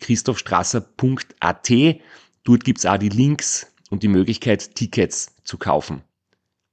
www.christophstrasser.at. 0.00 1.70
Dort 2.44 2.64
gibt's 2.64 2.86
auch 2.86 2.96
die 2.96 3.10
Links 3.10 3.72
und 3.90 4.02
die 4.02 4.08
Möglichkeit, 4.08 4.74
Tickets 4.74 5.36
zu 5.44 5.58
kaufen. 5.58 6.02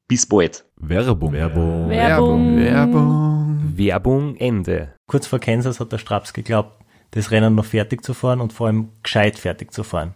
Bis 0.08 0.26
bald. 0.26 0.64
Werbung. 0.78 1.34
Werbung. 1.34 1.90
Werbung. 1.90 2.58
Werbung. 2.58 3.78
Werbung 3.78 4.36
Ende. 4.38 4.94
Kurz 5.08 5.28
vor 5.28 5.40
Kansas 5.40 5.80
hat 5.80 5.92
der 5.92 5.98
Straps 5.98 6.32
geglaubt, 6.34 6.84
das 7.12 7.32
Rennen 7.32 7.56
noch 7.56 7.66
fertig 7.66 8.04
zu 8.04 8.14
fahren 8.14 8.40
und 8.40 8.54
vor 8.54 8.68
allem 8.68 8.90
gescheit 9.04 9.38
fertig 9.38 9.74
zu 9.74 9.84
fahren. 9.84 10.14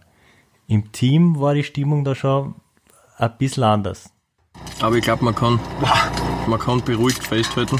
Im 0.66 0.92
Team 0.92 1.38
war 1.38 1.54
die 1.54 1.64
Stimmung 1.64 2.04
da 2.04 2.14
schon 2.14 2.54
ein 3.18 3.36
bisschen 3.36 3.64
anders. 3.64 4.10
Aber 4.80 4.96
ich 4.96 5.02
glaube, 5.02 5.24
man 5.24 5.34
kann, 5.34 5.60
man 6.46 6.58
kann 6.58 6.82
beruhigt 6.82 7.24
festhalten, 7.24 7.78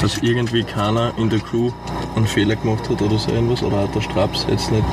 dass 0.00 0.18
irgendwie 0.18 0.64
keiner 0.64 1.16
in 1.18 1.30
der 1.30 1.40
Crew 1.40 1.70
einen 2.16 2.26
Fehler 2.26 2.56
gemacht 2.56 2.88
hat 2.88 3.02
oder 3.02 3.18
so 3.18 3.30
irgendwas, 3.30 3.62
oder 3.62 3.84
auch 3.84 3.90
der 3.92 4.00
Straps 4.00 4.46
jetzt 4.48 4.70
nicht 4.70 4.84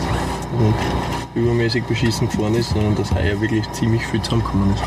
übermäßig 1.36 1.84
beschissen 1.86 2.28
gefahren 2.30 2.56
ist, 2.56 2.72
sondern 2.72 2.96
dass 2.96 3.14
heuer 3.14 3.40
wirklich 3.40 3.70
ziemlich 3.72 4.06
viel 4.06 4.22
zusammengekommen 4.22 4.74
ist. 4.74 4.84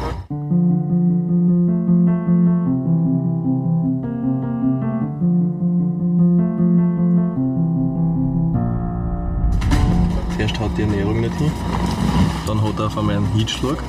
Zuerst 10.37 10.61
haut 10.61 10.71
die 10.77 10.83
Ernährung 10.83 11.21
nicht 11.21 11.35
hin, 11.37 11.53
dann 12.47 12.63
hat 12.63 12.79
er 12.79 12.87
auf 12.87 12.99
einmal 12.99 13.17
einen 13.17 13.33
Hitzschlag, 13.33 13.83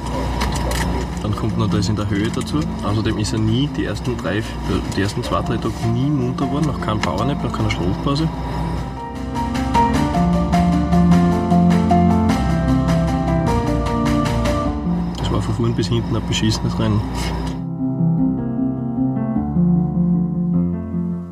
dann 1.26 1.36
kommt 1.36 1.58
noch 1.58 1.68
das 1.68 1.90
in 1.90 1.96
der 1.96 2.08
Höhe 2.08 2.30
dazu. 2.30 2.60
Außerdem 2.84 3.18
ist 3.18 3.34
er 3.34 3.40
nie 3.40 3.68
die 3.76 3.86
ersten 3.86 4.16
drei, 4.16 4.44
die 4.96 5.02
ersten 5.02 5.24
zwei, 5.24 5.42
drei 5.42 5.58
Tage 5.58 5.74
nie 5.92 6.08
munter 6.08 6.46
geworden, 6.46 6.68
nach 6.68 6.80
keinem 6.80 7.02
Powernap, 7.02 7.44
nach 7.44 7.52
keiner 7.52 7.72
Schlafpause. 7.72 8.30
Das 15.18 15.32
war 15.32 15.42
von 15.42 15.56
vorn 15.56 15.76
bis 15.76 15.88
hinten 15.88 16.16
ein 16.16 16.28
beschissenes 16.28 16.78
Rennen. 16.78 17.02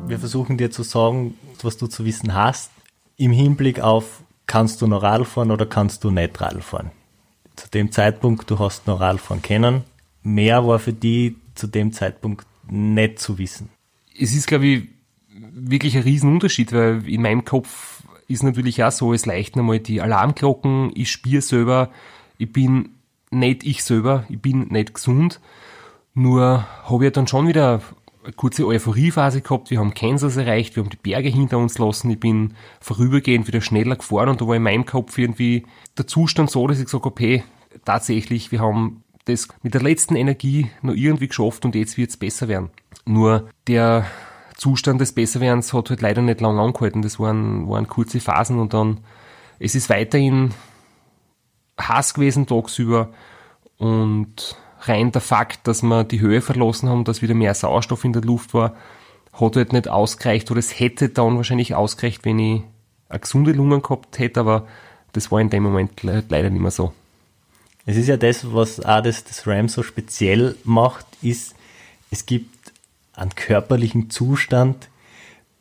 Wir 0.08 0.18
versuchen 0.18 0.58
dir 0.58 0.72
zu 0.72 0.82
sagen, 0.82 1.38
was 1.62 1.76
du 1.76 1.86
zu 1.86 2.04
wissen 2.04 2.34
hast, 2.34 2.72
im 3.16 3.30
Hinblick 3.30 3.78
auf, 3.78 4.24
kannst 4.48 4.82
du 4.82 4.88
noch 4.88 5.04
Radl 5.04 5.24
fahren 5.24 5.52
oder 5.52 5.66
kannst 5.66 6.02
du 6.02 6.10
nicht 6.10 6.40
Radl 6.40 6.62
fahren. 6.62 6.90
Zu 7.56 7.68
dem 7.70 7.92
Zeitpunkt, 7.92 8.50
du 8.50 8.58
hast 8.58 8.86
noch 8.86 9.00
Radl 9.00 9.18
fahren 9.18 9.42
können. 9.42 9.84
Mehr 10.22 10.66
war 10.66 10.78
für 10.78 10.92
die 10.92 11.36
zu 11.54 11.66
dem 11.66 11.92
Zeitpunkt 11.92 12.46
nicht 12.68 13.18
zu 13.18 13.38
wissen. 13.38 13.70
es 14.18 14.34
ist, 14.34 14.46
glaube 14.46 14.66
ich, 14.66 14.88
wirklich 15.28 15.96
ein 15.96 16.02
Riesenunterschied, 16.02 16.72
weil 16.72 17.08
in 17.08 17.22
meinem 17.22 17.44
Kopf 17.44 18.02
ist 18.28 18.42
natürlich 18.42 18.82
auch 18.82 18.92
so, 18.92 19.12
es 19.12 19.26
leichten 19.26 19.60
einmal 19.60 19.80
die 19.80 20.00
Alarmglocken, 20.00 20.92
ich 20.94 21.10
spiele 21.10 21.42
selber, 21.42 21.90
ich 22.38 22.52
bin 22.52 22.90
nicht 23.30 23.64
ich 23.64 23.84
selber, 23.84 24.24
ich 24.28 24.40
bin 24.40 24.68
nicht 24.68 24.94
gesund. 24.94 25.40
Nur 26.14 26.66
habe 26.84 27.06
ich 27.06 27.12
dann 27.12 27.26
schon 27.26 27.48
wieder 27.48 27.82
eine 28.24 28.32
kurze 28.32 28.66
Euphoriephase 28.66 29.40
gehabt, 29.40 29.70
wir 29.70 29.78
haben 29.78 29.94
Kansas 29.94 30.36
erreicht, 30.36 30.76
wir 30.76 30.82
haben 30.82 30.90
die 30.90 30.96
Berge 30.96 31.28
hinter 31.28 31.58
uns 31.58 31.78
lassen, 31.78 32.10
ich 32.10 32.20
bin 32.20 32.54
vorübergehend 32.80 33.46
wieder 33.46 33.60
schneller 33.60 33.96
gefahren 33.96 34.30
und 34.30 34.40
da 34.40 34.46
war 34.46 34.56
in 34.56 34.62
meinem 34.62 34.86
Kopf 34.86 35.18
irgendwie 35.18 35.66
der 35.98 36.06
Zustand 36.06 36.50
so, 36.50 36.66
dass 36.66 36.78
ich 36.78 36.86
gesagt 36.86 37.04
habe, 37.04 37.22
hey, 37.22 37.44
tatsächlich, 37.84 38.50
wir 38.52 38.60
haben 38.60 39.02
das 39.26 39.48
mit 39.62 39.74
der 39.74 39.82
letzten 39.82 40.16
Energie 40.16 40.70
noch 40.82 40.94
irgendwie 40.94 41.28
geschafft 41.28 41.64
und 41.64 41.74
jetzt 41.74 41.96
wird's 41.96 42.16
besser 42.16 42.48
werden. 42.48 42.70
Nur 43.06 43.48
der 43.66 44.06
Zustand 44.56 45.00
des 45.00 45.12
Besserwerdens 45.12 45.72
hat 45.72 45.90
halt 45.90 46.00
leider 46.00 46.22
nicht 46.22 46.40
lange 46.40 46.60
angehalten. 46.60 47.02
Das 47.02 47.18
waren, 47.18 47.68
waren 47.68 47.88
kurze 47.88 48.20
Phasen 48.20 48.58
und 48.58 48.72
dann, 48.72 49.00
es 49.58 49.74
ist 49.74 49.90
weiterhin 49.90 50.52
Hass 51.78 52.14
gewesen 52.14 52.46
tagsüber 52.46 53.12
und 53.78 54.56
rein 54.88 55.12
der 55.12 55.20
Fakt, 55.20 55.66
dass 55.66 55.82
wir 55.82 56.04
die 56.04 56.20
Höhe 56.20 56.40
verlassen 56.40 56.88
haben, 56.88 57.04
dass 57.04 57.22
wieder 57.22 57.34
mehr 57.34 57.54
Sauerstoff 57.54 58.04
in 58.04 58.12
der 58.12 58.22
Luft 58.22 58.54
war, 58.54 58.74
hat 59.32 59.56
halt 59.56 59.72
nicht 59.72 59.88
ausgereicht 59.88 60.50
oder 60.50 60.60
es 60.60 60.78
hätte 60.78 61.08
dann 61.08 61.36
wahrscheinlich 61.36 61.74
ausgereicht, 61.74 62.24
wenn 62.24 62.38
ich 62.38 62.62
eine 63.08 63.20
gesunde 63.20 63.52
Lungen 63.52 63.82
gehabt 63.82 64.18
hätte, 64.18 64.40
aber 64.40 64.66
das 65.12 65.30
war 65.30 65.40
in 65.40 65.50
dem 65.50 65.62
Moment 65.62 66.02
le- 66.02 66.24
leider 66.28 66.50
nicht 66.50 66.62
mehr 66.62 66.70
so. 66.70 66.92
Es 67.86 67.96
ist 67.96 68.08
ja 68.08 68.16
das, 68.16 68.52
was 68.52 68.80
auch 68.80 69.02
das, 69.02 69.24
das 69.24 69.46
RAM 69.46 69.68
so 69.68 69.82
speziell 69.82 70.56
macht, 70.64 71.06
ist, 71.20 71.54
es 72.10 72.26
gibt 72.26 72.72
einen 73.14 73.34
körperlichen 73.34 74.10
Zustand, 74.10 74.88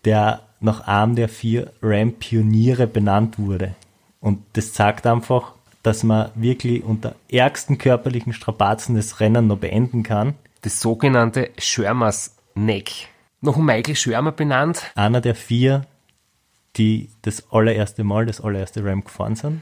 der 0.06 0.42
nach 0.60 0.88
einem 0.88 1.16
der 1.16 1.28
vier 1.30 1.72
RAM-Pioniere 1.82 2.88
benannt 2.88 3.38
wurde. 3.38 3.76
Und 4.22 4.40
das 4.54 4.72
zeigt 4.72 5.06
einfach, 5.06 5.53
dass 5.84 6.04
man 6.04 6.32
wirklich 6.36 6.84
unter 6.84 7.16
ärgsten 7.30 7.78
körperlichen 7.78 8.34
Strapazen 8.34 8.96
das 8.96 9.20
Rennen 9.20 9.48
noch 9.48 9.58
beenden 9.58 10.02
kann. 10.02 10.36
Das 10.62 10.80
sogenannte 10.80 11.52
Schörmers 11.58 12.36
Neck. 12.56 13.10
Nach 13.42 13.56
dem 13.56 13.66
Michael 13.66 13.96
Schörmer 13.96 14.32
benannt. 14.32 14.92
Einer 14.96 15.20
der 15.20 15.36
vier, 15.36 15.86
die 16.78 17.10
das 17.22 17.52
allererste 17.52 18.06
Mal, 18.06 18.26
das 18.26 18.40
allererste 18.40 18.84
RAM 18.84 19.04
gefahren 19.04 19.36
sind. 19.36 19.62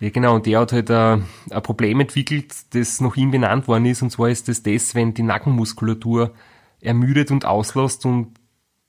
Ja, 0.00 0.10
genau, 0.10 0.36
und 0.36 0.46
der 0.46 0.60
hat 0.60 0.72
halt 0.72 0.90
ein, 0.92 1.24
ein 1.50 1.62
Problem 1.62 1.98
entwickelt, 1.98 2.54
das 2.70 3.00
nach 3.00 3.16
ihm 3.16 3.32
benannt 3.32 3.66
worden 3.66 3.86
ist, 3.86 4.00
und 4.00 4.10
zwar 4.10 4.28
ist 4.28 4.46
das 4.46 4.62
das, 4.62 4.94
wenn 4.94 5.12
die 5.12 5.24
Nackenmuskulatur 5.24 6.32
ermüdet 6.80 7.32
und 7.32 7.44
auslässt 7.44 8.06
und 8.06 8.38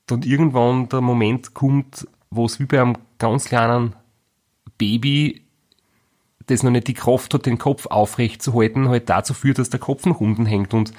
dann 0.05 0.21
irgendwann 0.21 0.87
der 0.89 1.01
Moment 1.01 1.55
kommt, 1.55 2.07
wo 2.29 2.45
es 2.45 2.59
wie 2.59 2.65
bei 2.65 2.79
einem 2.79 2.97
ganz 3.17 3.45
kleinen 3.45 3.95
Baby, 4.77 5.41
das 6.49 6.63
noch 6.63 6.71
nicht 6.71 6.87
die 6.87 6.93
Kraft 6.93 7.33
hat, 7.33 7.45
den 7.45 7.57
Kopf 7.57 7.85
aufrecht 7.87 8.41
zu 8.41 8.53
halten, 8.53 8.89
halt 8.89 9.09
dazu 9.09 9.33
führt, 9.33 9.59
dass 9.59 9.69
der 9.69 9.79
Kopf 9.79 10.05
nach 10.05 10.19
unten 10.19 10.45
hängt. 10.45 10.73
Und 10.73 10.93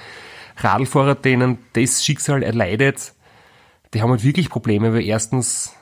Radlfahrer, 0.56 1.14
denen 1.14 1.58
das 1.72 2.04
Schicksal 2.04 2.42
erleidet, 2.42 3.14
die 3.94 4.02
haben 4.02 4.10
halt 4.10 4.24
wirklich 4.24 4.50
Probleme, 4.50 4.92
weil 4.92 5.04
erstens 5.04 5.74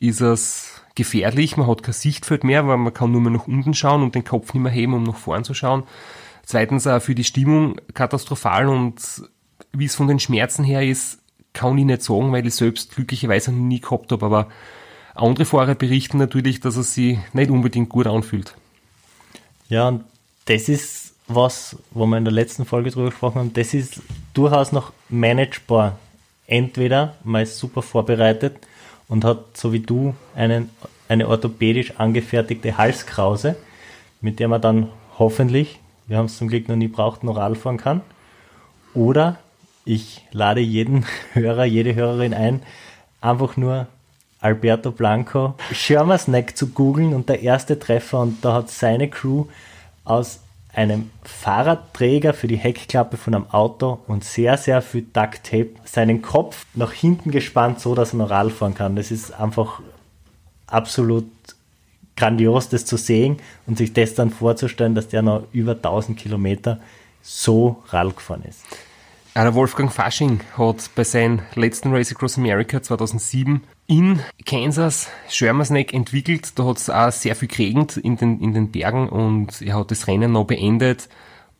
ist 0.00 0.20
es 0.20 0.82
gefährlich, 0.94 1.56
man 1.56 1.66
hat 1.68 1.82
kein 1.82 1.94
Sichtfeld 1.94 2.44
mehr, 2.44 2.66
weil 2.66 2.76
man 2.76 2.92
kann 2.92 3.12
nur 3.12 3.20
mehr 3.20 3.32
nach 3.32 3.46
unten 3.46 3.74
schauen 3.74 4.02
und 4.02 4.14
den 4.14 4.24
Kopf 4.24 4.52
nicht 4.52 4.62
mehr 4.62 4.72
heben, 4.72 4.94
um 4.94 5.04
nach 5.04 5.16
vorn 5.16 5.44
zu 5.44 5.54
schauen. 5.54 5.84
Zweitens 6.44 6.86
auch 6.86 7.00
für 7.00 7.14
die 7.14 7.24
Stimmung 7.24 7.76
katastrophal 7.94 8.68
und 8.68 9.22
wie 9.72 9.84
es 9.84 9.94
von 9.94 10.08
den 10.08 10.18
Schmerzen 10.18 10.64
her 10.64 10.82
ist, 10.82 11.20
kann 11.52 11.78
ich 11.78 11.84
nicht 11.84 12.02
sagen, 12.02 12.32
weil 12.32 12.46
ich 12.46 12.54
selbst 12.54 12.94
glücklicherweise 12.94 13.52
nie 13.52 13.80
gehabt 13.80 14.10
habe, 14.12 14.26
aber 14.26 14.48
andere 15.14 15.44
Fahrer 15.44 15.74
berichten 15.74 16.18
natürlich, 16.18 16.60
dass 16.60 16.76
es 16.76 16.94
sich 16.94 17.18
nicht 17.32 17.50
unbedingt 17.50 17.90
gut 17.90 18.06
anfühlt. 18.06 18.56
Ja, 19.72 19.88
und 19.88 20.04
das 20.44 20.68
ist 20.68 21.14
was, 21.28 21.78
wo 21.92 22.04
wir 22.04 22.18
in 22.18 22.26
der 22.26 22.32
letzten 22.34 22.66
Folge 22.66 22.90
drüber 22.90 23.08
gesprochen 23.08 23.38
haben, 23.38 23.54
das 23.54 23.72
ist 23.72 24.02
durchaus 24.34 24.70
noch 24.70 24.92
managebar. 25.08 25.98
Entweder 26.46 27.14
man 27.24 27.44
ist 27.44 27.56
super 27.56 27.80
vorbereitet 27.80 28.58
und 29.08 29.24
hat, 29.24 29.56
so 29.56 29.72
wie 29.72 29.80
du, 29.80 30.14
einen, 30.34 30.68
eine 31.08 31.26
orthopädisch 31.26 31.94
angefertigte 31.96 32.76
Halskrause, 32.76 33.56
mit 34.20 34.40
der 34.40 34.48
man 34.48 34.60
dann 34.60 34.90
hoffentlich, 35.18 35.80
wir 36.06 36.18
haben 36.18 36.26
es 36.26 36.36
zum 36.36 36.48
Glück 36.48 36.68
noch 36.68 36.76
nie 36.76 36.88
braucht, 36.88 37.24
noch 37.24 37.38
Radl 37.38 37.54
fahren 37.54 37.78
kann. 37.78 38.02
Oder 38.92 39.38
ich 39.86 40.20
lade 40.32 40.60
jeden 40.60 41.06
Hörer, 41.32 41.64
jede 41.64 41.94
Hörerin 41.94 42.34
ein, 42.34 42.62
einfach 43.22 43.56
nur 43.56 43.86
Alberto 44.42 44.90
Blanco, 44.90 45.54
Schirmersneck 45.72 46.56
zu 46.56 46.68
googeln 46.68 47.14
und 47.14 47.28
der 47.28 47.42
erste 47.42 47.78
Treffer 47.78 48.20
und 48.20 48.44
da 48.44 48.54
hat 48.54 48.70
seine 48.70 49.08
Crew 49.08 49.46
aus 50.04 50.40
einem 50.74 51.10
Fahrradträger 51.22 52.34
für 52.34 52.48
die 52.48 52.56
Heckklappe 52.56 53.16
von 53.16 53.34
einem 53.34 53.50
Auto 53.50 53.98
und 54.06 54.24
sehr, 54.24 54.56
sehr 54.56 54.82
viel 54.82 55.02
Duct 55.12 55.44
Tape 55.44 55.70
seinen 55.84 56.22
Kopf 56.22 56.66
nach 56.74 56.92
hinten 56.92 57.30
gespannt, 57.30 57.80
so 57.80 57.94
dass 57.94 58.14
er 58.14 58.18
noch 58.18 58.30
Rad 58.30 58.52
fahren 58.52 58.74
kann. 58.74 58.96
Das 58.96 59.10
ist 59.10 59.32
einfach 59.32 59.80
absolut 60.66 61.26
grandios, 62.16 62.68
das 62.68 62.86
zu 62.86 62.96
sehen 62.96 63.38
und 63.66 63.78
sich 63.78 63.92
das 63.92 64.14
dann 64.14 64.30
vorzustellen, 64.30 64.94
dass 64.94 65.08
der 65.08 65.22
noch 65.22 65.44
über 65.52 65.72
1000 65.72 66.18
Kilometer 66.18 66.80
so 67.20 67.82
Rad 67.88 68.16
gefahren 68.16 68.42
ist. 68.48 68.62
Der 69.34 69.54
Wolfgang 69.54 69.90
Fasching 69.90 70.40
hat 70.58 70.90
bei 70.94 71.04
seinem 71.04 71.40
letzten 71.54 71.94
Race 71.94 72.12
Across 72.12 72.36
America 72.36 72.82
2007 72.82 73.62
in 73.86 74.20
Kansas 74.46 75.08
Shermersneck 75.28 75.92
entwickelt. 75.92 76.58
Da 76.58 76.64
hat 76.64 76.78
es 76.78 76.90
auch 76.90 77.12
sehr 77.12 77.36
viel 77.36 77.48
geregnet 77.48 77.96
in 77.96 78.16
den, 78.16 78.40
in 78.40 78.54
den 78.54 78.70
Bergen 78.70 79.08
und 79.08 79.60
er 79.62 79.76
hat 79.76 79.90
das 79.90 80.06
Rennen 80.06 80.32
noch 80.32 80.46
beendet. 80.46 81.08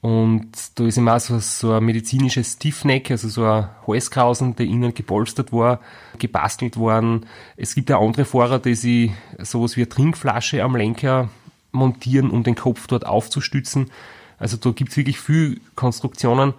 Und 0.00 0.50
da 0.74 0.84
ist 0.84 0.96
ihm 0.96 1.08
auch 1.08 1.20
so, 1.20 1.38
so 1.38 1.74
ein 1.74 1.84
medizinisches 1.84 2.54
Stiffneck, 2.54 3.12
also 3.12 3.28
so 3.28 3.44
ein 3.44 3.68
Halskrausen, 3.86 4.56
der 4.56 4.66
innen 4.66 4.94
gepolstert 4.94 5.52
war, 5.52 5.78
gebastelt 6.18 6.76
worden. 6.76 7.26
Es 7.56 7.76
gibt 7.76 7.92
auch 7.92 8.04
andere 8.04 8.24
Fahrer, 8.24 8.58
die 8.58 8.74
sich 8.74 9.12
sowas 9.38 9.76
wie 9.76 9.82
eine 9.82 9.88
Trinkflasche 9.88 10.64
am 10.64 10.74
Lenker 10.74 11.28
montieren, 11.70 12.30
um 12.30 12.42
den 12.42 12.56
Kopf 12.56 12.88
dort 12.88 13.06
aufzustützen. 13.06 13.92
Also 14.38 14.56
da 14.56 14.70
gibt's 14.70 14.96
wirklich 14.96 15.20
viel 15.20 15.60
Konstruktionen. 15.76 16.54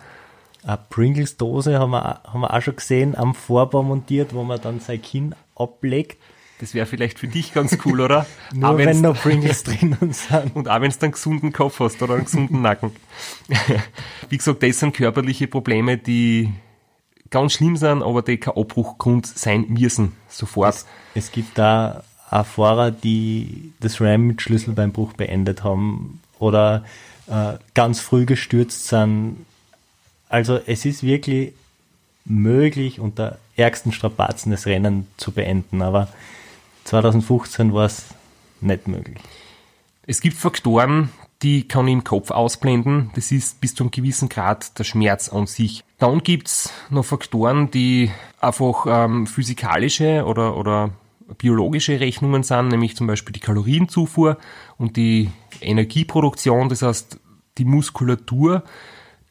Eine 0.64 0.80
Pringles-Dose 0.90 1.78
haben 1.78 1.92
wir, 1.92 2.22
haben 2.24 2.40
wir 2.40 2.54
auch 2.54 2.62
schon 2.62 2.78
gesehen, 2.78 3.18
am 3.18 3.36
Vorbau 3.36 3.84
montiert, 3.84 4.34
wo 4.34 4.44
man 4.44 4.62
dann 4.62 4.80
sein 4.80 5.02
Kinn 5.02 5.36
ablegt. 5.56 6.18
Das 6.60 6.74
wäre 6.74 6.86
vielleicht 6.86 7.20
für 7.20 7.28
dich 7.28 7.54
ganz 7.54 7.78
cool, 7.86 8.00
oder? 8.00 8.26
Nur 8.54 8.70
Auch 8.70 8.78
wenn 8.78 9.02
noch 9.02 9.20
Pringles 9.22 9.64
drinnen 9.64 10.14
sind. 10.14 10.56
Und 10.56 10.70
auch 10.70 10.80
wenn 10.82 10.92
du 10.92 11.02
einen 11.02 11.12
gesunden 11.12 11.52
Kopf 11.52 11.80
hast 11.80 12.02
oder 12.02 12.14
einen 12.14 12.26
gesunden 12.26 12.62
Nacken. 12.62 12.92
Wie 14.30 14.38
gesagt, 14.38 14.64
das 14.64 14.80
sind 14.80 14.96
körperliche 14.96 15.48
Probleme, 15.48 15.98
die 15.98 16.54
ganz 17.30 17.54
schlimm 17.54 17.76
sind, 17.76 18.04
aber 18.04 18.22
die 18.22 18.38
kein 18.38 18.56
Abbruchgrund 18.56 19.26
sein 19.28 19.66
müssen. 19.68 20.14
Sofort. 20.30 20.86
Es 21.16 21.32
gibt 21.32 21.58
da 21.58 22.04
auch 22.30 22.46
Fahrer, 22.46 22.92
die 22.92 23.74
das 23.80 24.00
Ram 24.00 24.28
mit 24.28 24.42
Schlüsselbeinbruch 24.42 25.14
beendet 25.14 25.64
haben 25.64 26.22
oder 26.40 26.86
äh, 27.28 27.54
ganz 27.74 28.00
früh 28.00 28.26
gestürzt 28.26 28.88
sind. 28.88 29.46
Also 30.30 30.60
es 30.66 30.86
ist 30.86 31.04
wirklich 31.04 31.54
möglich, 32.26 33.00
unter 33.00 33.38
ärgsten 33.56 33.92
Strapazen 33.92 34.52
das 34.52 34.66
Rennen 34.66 35.08
zu 35.18 35.32
beenden, 35.32 35.82
aber 35.82 36.08
2015 36.86 37.74
war 37.74 37.86
es 37.86 38.06
nicht 38.62 38.88
möglich. 38.88 39.18
Es 40.06 40.22
gibt 40.22 40.36
Faktoren, 40.36 41.10
die 41.44 41.68
kann 41.68 41.88
ich 41.88 41.94
im 41.94 42.04
Kopf 42.04 42.32
ausblenden. 42.32 43.12
Das 43.16 43.32
ist 43.32 43.62
bis 43.62 43.76
zu 43.76 43.84
einem 43.84 43.92
gewissen 43.92 44.30
Grad 44.30 44.78
der 44.80 44.84
Schmerz 44.84 45.30
an 45.30 45.46
sich. 45.46 45.84
Dann 46.00 46.24
gibt's 46.24 46.74
noch 46.90 47.06
Faktoren, 47.06 47.70
die 47.70 48.12
einfach 48.40 48.86
ähm, 48.88 49.28
physikalische 49.28 50.26
oder, 50.26 50.58
oder 50.58 50.92
biologische 51.38 52.00
Rechnungen 52.00 52.44
sind, 52.44 52.70
nämlich 52.70 52.96
zum 52.96 53.08
Beispiel 53.08 53.34
die 53.34 53.40
Kalorienzufuhr 53.40 54.38
und 54.78 54.98
die 54.98 55.30
Energieproduktion. 55.62 56.70
Das 56.70 56.82
heißt, 56.82 57.20
die 57.58 57.66
Muskulatur 57.66 58.64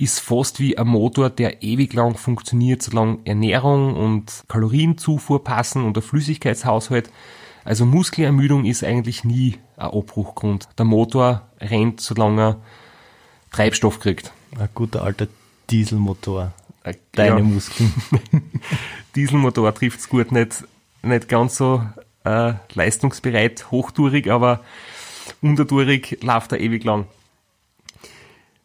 ist 0.02 0.19
fast 0.19 0.58
wie 0.58 0.76
ein 0.76 0.88
Motor, 0.88 1.31
der 1.31 1.62
ewig 1.62 1.93
lang 1.93 2.16
funktioniert, 2.16 2.82
solange 2.82 3.19
Ernährung 3.25 3.94
und 3.94 4.43
Kalorienzufuhr 4.49 5.44
passen 5.44 5.84
und 5.84 5.94
der 5.94 6.02
Flüssigkeitshaushalt. 6.02 7.08
Also 7.64 7.87
Muskelermüdung 7.87 8.64
ist 8.64 8.82
eigentlich 8.82 9.22
nie 9.22 9.58
ein 9.76 9.87
Abbruchgrund. 9.87 10.69
Der 10.76 10.87
Motor 10.87 11.43
rennt, 11.60 12.00
solange 12.00 12.43
er 12.43 12.56
Treibstoff 13.52 14.00
kriegt. 14.00 14.32
Ein 14.58 14.69
guter 14.75 15.04
alter 15.04 15.28
Dieselmotor. 15.70 16.52
Äh, 16.82 16.94
Deine 17.12 17.38
ja, 17.38 17.44
Muskeln. 17.44 17.94
Dieselmotor 19.14 19.72
trifft's 19.72 20.08
gut, 20.08 20.32
nicht, 20.32 20.64
nicht 21.05 21.28
ganz 21.28 21.58
so 21.58 21.81
äh, 22.25 22.55
leistungsbereit, 22.75 23.70
hochtourig, 23.70 24.28
aber 24.32 24.64
untertourig 25.40 26.19
läuft 26.22 26.50
er 26.50 26.58
ewig 26.58 26.82
lang. 26.82 27.06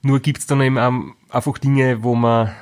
Nur 0.01 0.19
gibt's 0.19 0.47
dann 0.47 0.61
eben 0.61 1.15
einfach 1.29 1.57
Dinge, 1.57 2.03
wo 2.03 2.15
man, 2.15 2.53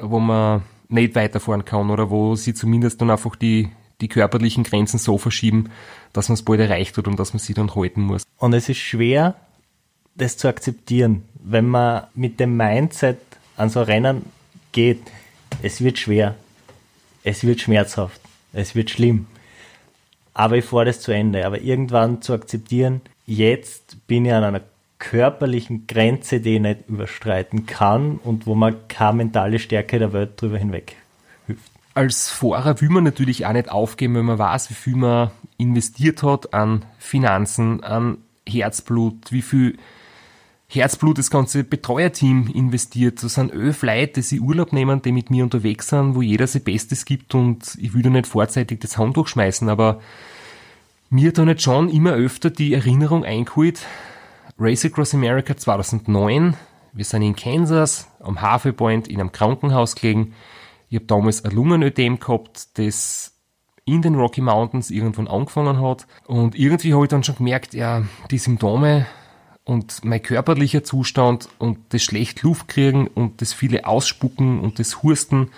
wo 0.00 0.18
man 0.18 0.62
nicht 0.88 1.14
weiterfahren 1.14 1.64
kann 1.64 1.90
oder 1.90 2.10
wo 2.10 2.36
sie 2.36 2.54
zumindest 2.54 3.00
dann 3.00 3.10
einfach 3.10 3.36
die, 3.36 3.70
die 4.00 4.08
körperlichen 4.08 4.64
Grenzen 4.64 4.98
so 4.98 5.18
verschieben, 5.18 5.70
dass 6.12 6.28
man 6.28 6.34
es 6.34 6.42
bald 6.42 6.60
erreicht 6.60 6.96
hat 6.96 7.08
und 7.08 7.18
dass 7.18 7.32
man 7.32 7.40
sie 7.40 7.54
dann 7.54 7.74
halten 7.74 8.02
muss. 8.02 8.22
Und 8.38 8.52
es 8.52 8.68
ist 8.68 8.78
schwer, 8.78 9.34
das 10.14 10.36
zu 10.36 10.48
akzeptieren, 10.48 11.24
wenn 11.42 11.66
man 11.66 12.04
mit 12.14 12.40
dem 12.40 12.56
Mindset 12.56 13.18
an 13.56 13.70
so 13.70 13.82
Rennen 13.82 14.26
geht. 14.72 15.00
Es 15.62 15.82
wird 15.82 15.98
schwer, 15.98 16.34
es 17.22 17.44
wird 17.44 17.60
schmerzhaft, 17.60 18.20
es 18.52 18.74
wird 18.74 18.90
schlimm. 18.90 19.26
Aber 20.34 20.56
ich 20.56 20.64
fahre 20.66 20.86
das 20.86 21.00
zu 21.00 21.12
Ende. 21.12 21.46
Aber 21.46 21.60
irgendwann 21.60 22.20
zu 22.20 22.34
akzeptieren, 22.34 23.00
jetzt 23.24 24.06
bin 24.06 24.26
ich 24.26 24.32
an 24.32 24.44
einer 24.44 24.60
körperlichen 24.98 25.86
Grenze, 25.86 26.40
die 26.40 26.56
ich 26.56 26.60
nicht 26.60 26.88
überstreiten 26.88 27.66
kann 27.66 28.18
und 28.22 28.46
wo 28.46 28.54
man 28.54 28.88
keine 28.88 29.18
mentale 29.18 29.58
Stärke 29.58 29.98
der 29.98 30.12
Welt 30.12 30.40
drüber 30.40 30.58
hinweg 30.58 30.96
hüpft. 31.46 31.70
als 31.94 32.30
Fahrer 32.30 32.80
will 32.80 32.88
man 32.88 33.04
natürlich 33.04 33.46
auch 33.46 33.52
nicht 33.52 33.70
aufgeben, 33.70 34.14
wenn 34.14 34.24
man 34.24 34.38
weiß, 34.38 34.70
wie 34.70 34.74
viel 34.74 34.96
man 34.96 35.30
investiert 35.58 36.22
hat 36.22 36.54
an 36.54 36.84
Finanzen, 36.98 37.82
an 37.84 38.18
Herzblut, 38.48 39.32
wie 39.32 39.42
viel 39.42 39.76
Herzblut 40.68 41.18
das 41.18 41.30
ganze 41.30 41.62
Betreuerteam 41.62 42.50
investiert. 42.52 43.22
Das 43.22 43.34
sind 43.34 43.52
elf 43.52 43.82
Leute, 43.82 44.14
die 44.14 44.22
sich 44.22 44.40
Urlaub 44.40 44.72
nehmen, 44.72 45.00
die 45.00 45.12
mit 45.12 45.30
mir 45.30 45.44
unterwegs 45.44 45.88
sind, 45.88 46.14
wo 46.14 46.22
jeder 46.22 46.46
sein 46.46 46.64
Bestes 46.64 47.04
gibt 47.04 47.34
und 47.34 47.76
ich 47.80 47.94
will 47.94 48.02
da 48.02 48.10
nicht 48.10 48.26
vorzeitig 48.26 48.80
das 48.80 48.98
Handtuch 48.98 49.28
schmeißen, 49.28 49.68
aber 49.68 50.00
mir 51.08 51.28
hat 51.28 51.38
da 51.38 51.44
nicht 51.44 51.62
schon 51.62 51.88
immer 51.88 52.12
öfter 52.12 52.50
die 52.50 52.74
Erinnerung 52.74 53.24
eingeholt, 53.24 53.80
Race 54.58 54.86
Across 54.86 55.12
America 55.12 55.54
2009, 55.54 56.56
wir 56.94 57.04
sind 57.04 57.20
in 57.20 57.36
Kansas 57.36 58.08
am 58.20 58.40
Halfway 58.40 58.72
Point 58.72 59.06
in 59.06 59.20
einem 59.20 59.30
Krankenhaus 59.30 59.94
gelegen. 59.94 60.32
Ich 60.88 60.96
habe 60.96 61.04
damals 61.04 61.44
ein 61.44 61.50
Lungenödem 61.50 62.18
gehabt, 62.18 62.78
das 62.78 63.34
in 63.84 64.00
den 64.00 64.14
Rocky 64.14 64.40
Mountains 64.40 64.90
irgendwann 64.90 65.28
angefangen 65.28 65.82
hat. 65.82 66.06
Und 66.26 66.54
irgendwie 66.54 66.94
habe 66.94 67.04
ich 67.04 67.10
dann 67.10 67.22
schon 67.22 67.36
gemerkt, 67.36 67.74
ja, 67.74 68.04
die 68.30 68.38
Symptome 68.38 69.06
und 69.64 70.02
mein 70.06 70.22
körperlicher 70.22 70.82
Zustand 70.82 71.50
und 71.58 71.78
das 71.90 72.02
schlecht 72.02 72.42
Luft 72.42 72.66
kriegen 72.66 73.08
und 73.08 73.42
das 73.42 73.52
viele 73.52 73.86
Ausspucken 73.86 74.60
und 74.60 74.78
das 74.78 75.02
Husten, 75.02 75.50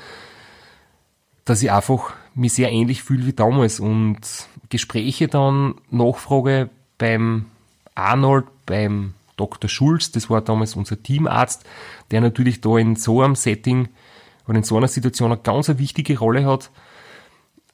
dass 1.44 1.62
ich 1.62 1.70
einfach 1.70 2.14
mich 2.34 2.54
sehr 2.54 2.72
ähnlich 2.72 3.04
fühle 3.04 3.26
wie 3.26 3.32
damals. 3.32 3.78
Und 3.78 4.18
Gespräche 4.70 5.28
dann, 5.28 5.76
Nachfrage 5.88 6.68
beim 6.98 7.46
Arnold, 7.98 8.46
beim 8.66 9.14
Dr. 9.36 9.68
Schulz, 9.68 10.10
das 10.12 10.28
war 10.30 10.40
damals 10.40 10.76
unser 10.76 11.02
Teamarzt, 11.02 11.64
der 12.10 12.20
natürlich 12.20 12.60
da 12.60 12.76
in 12.76 12.96
so 12.96 13.22
einem 13.22 13.34
Setting 13.34 13.88
oder 14.46 14.58
in 14.58 14.64
so 14.64 14.76
einer 14.76 14.88
Situation 14.88 15.32
eine 15.32 15.40
ganz 15.40 15.68
wichtige 15.68 16.18
Rolle 16.18 16.44
hat. 16.44 16.70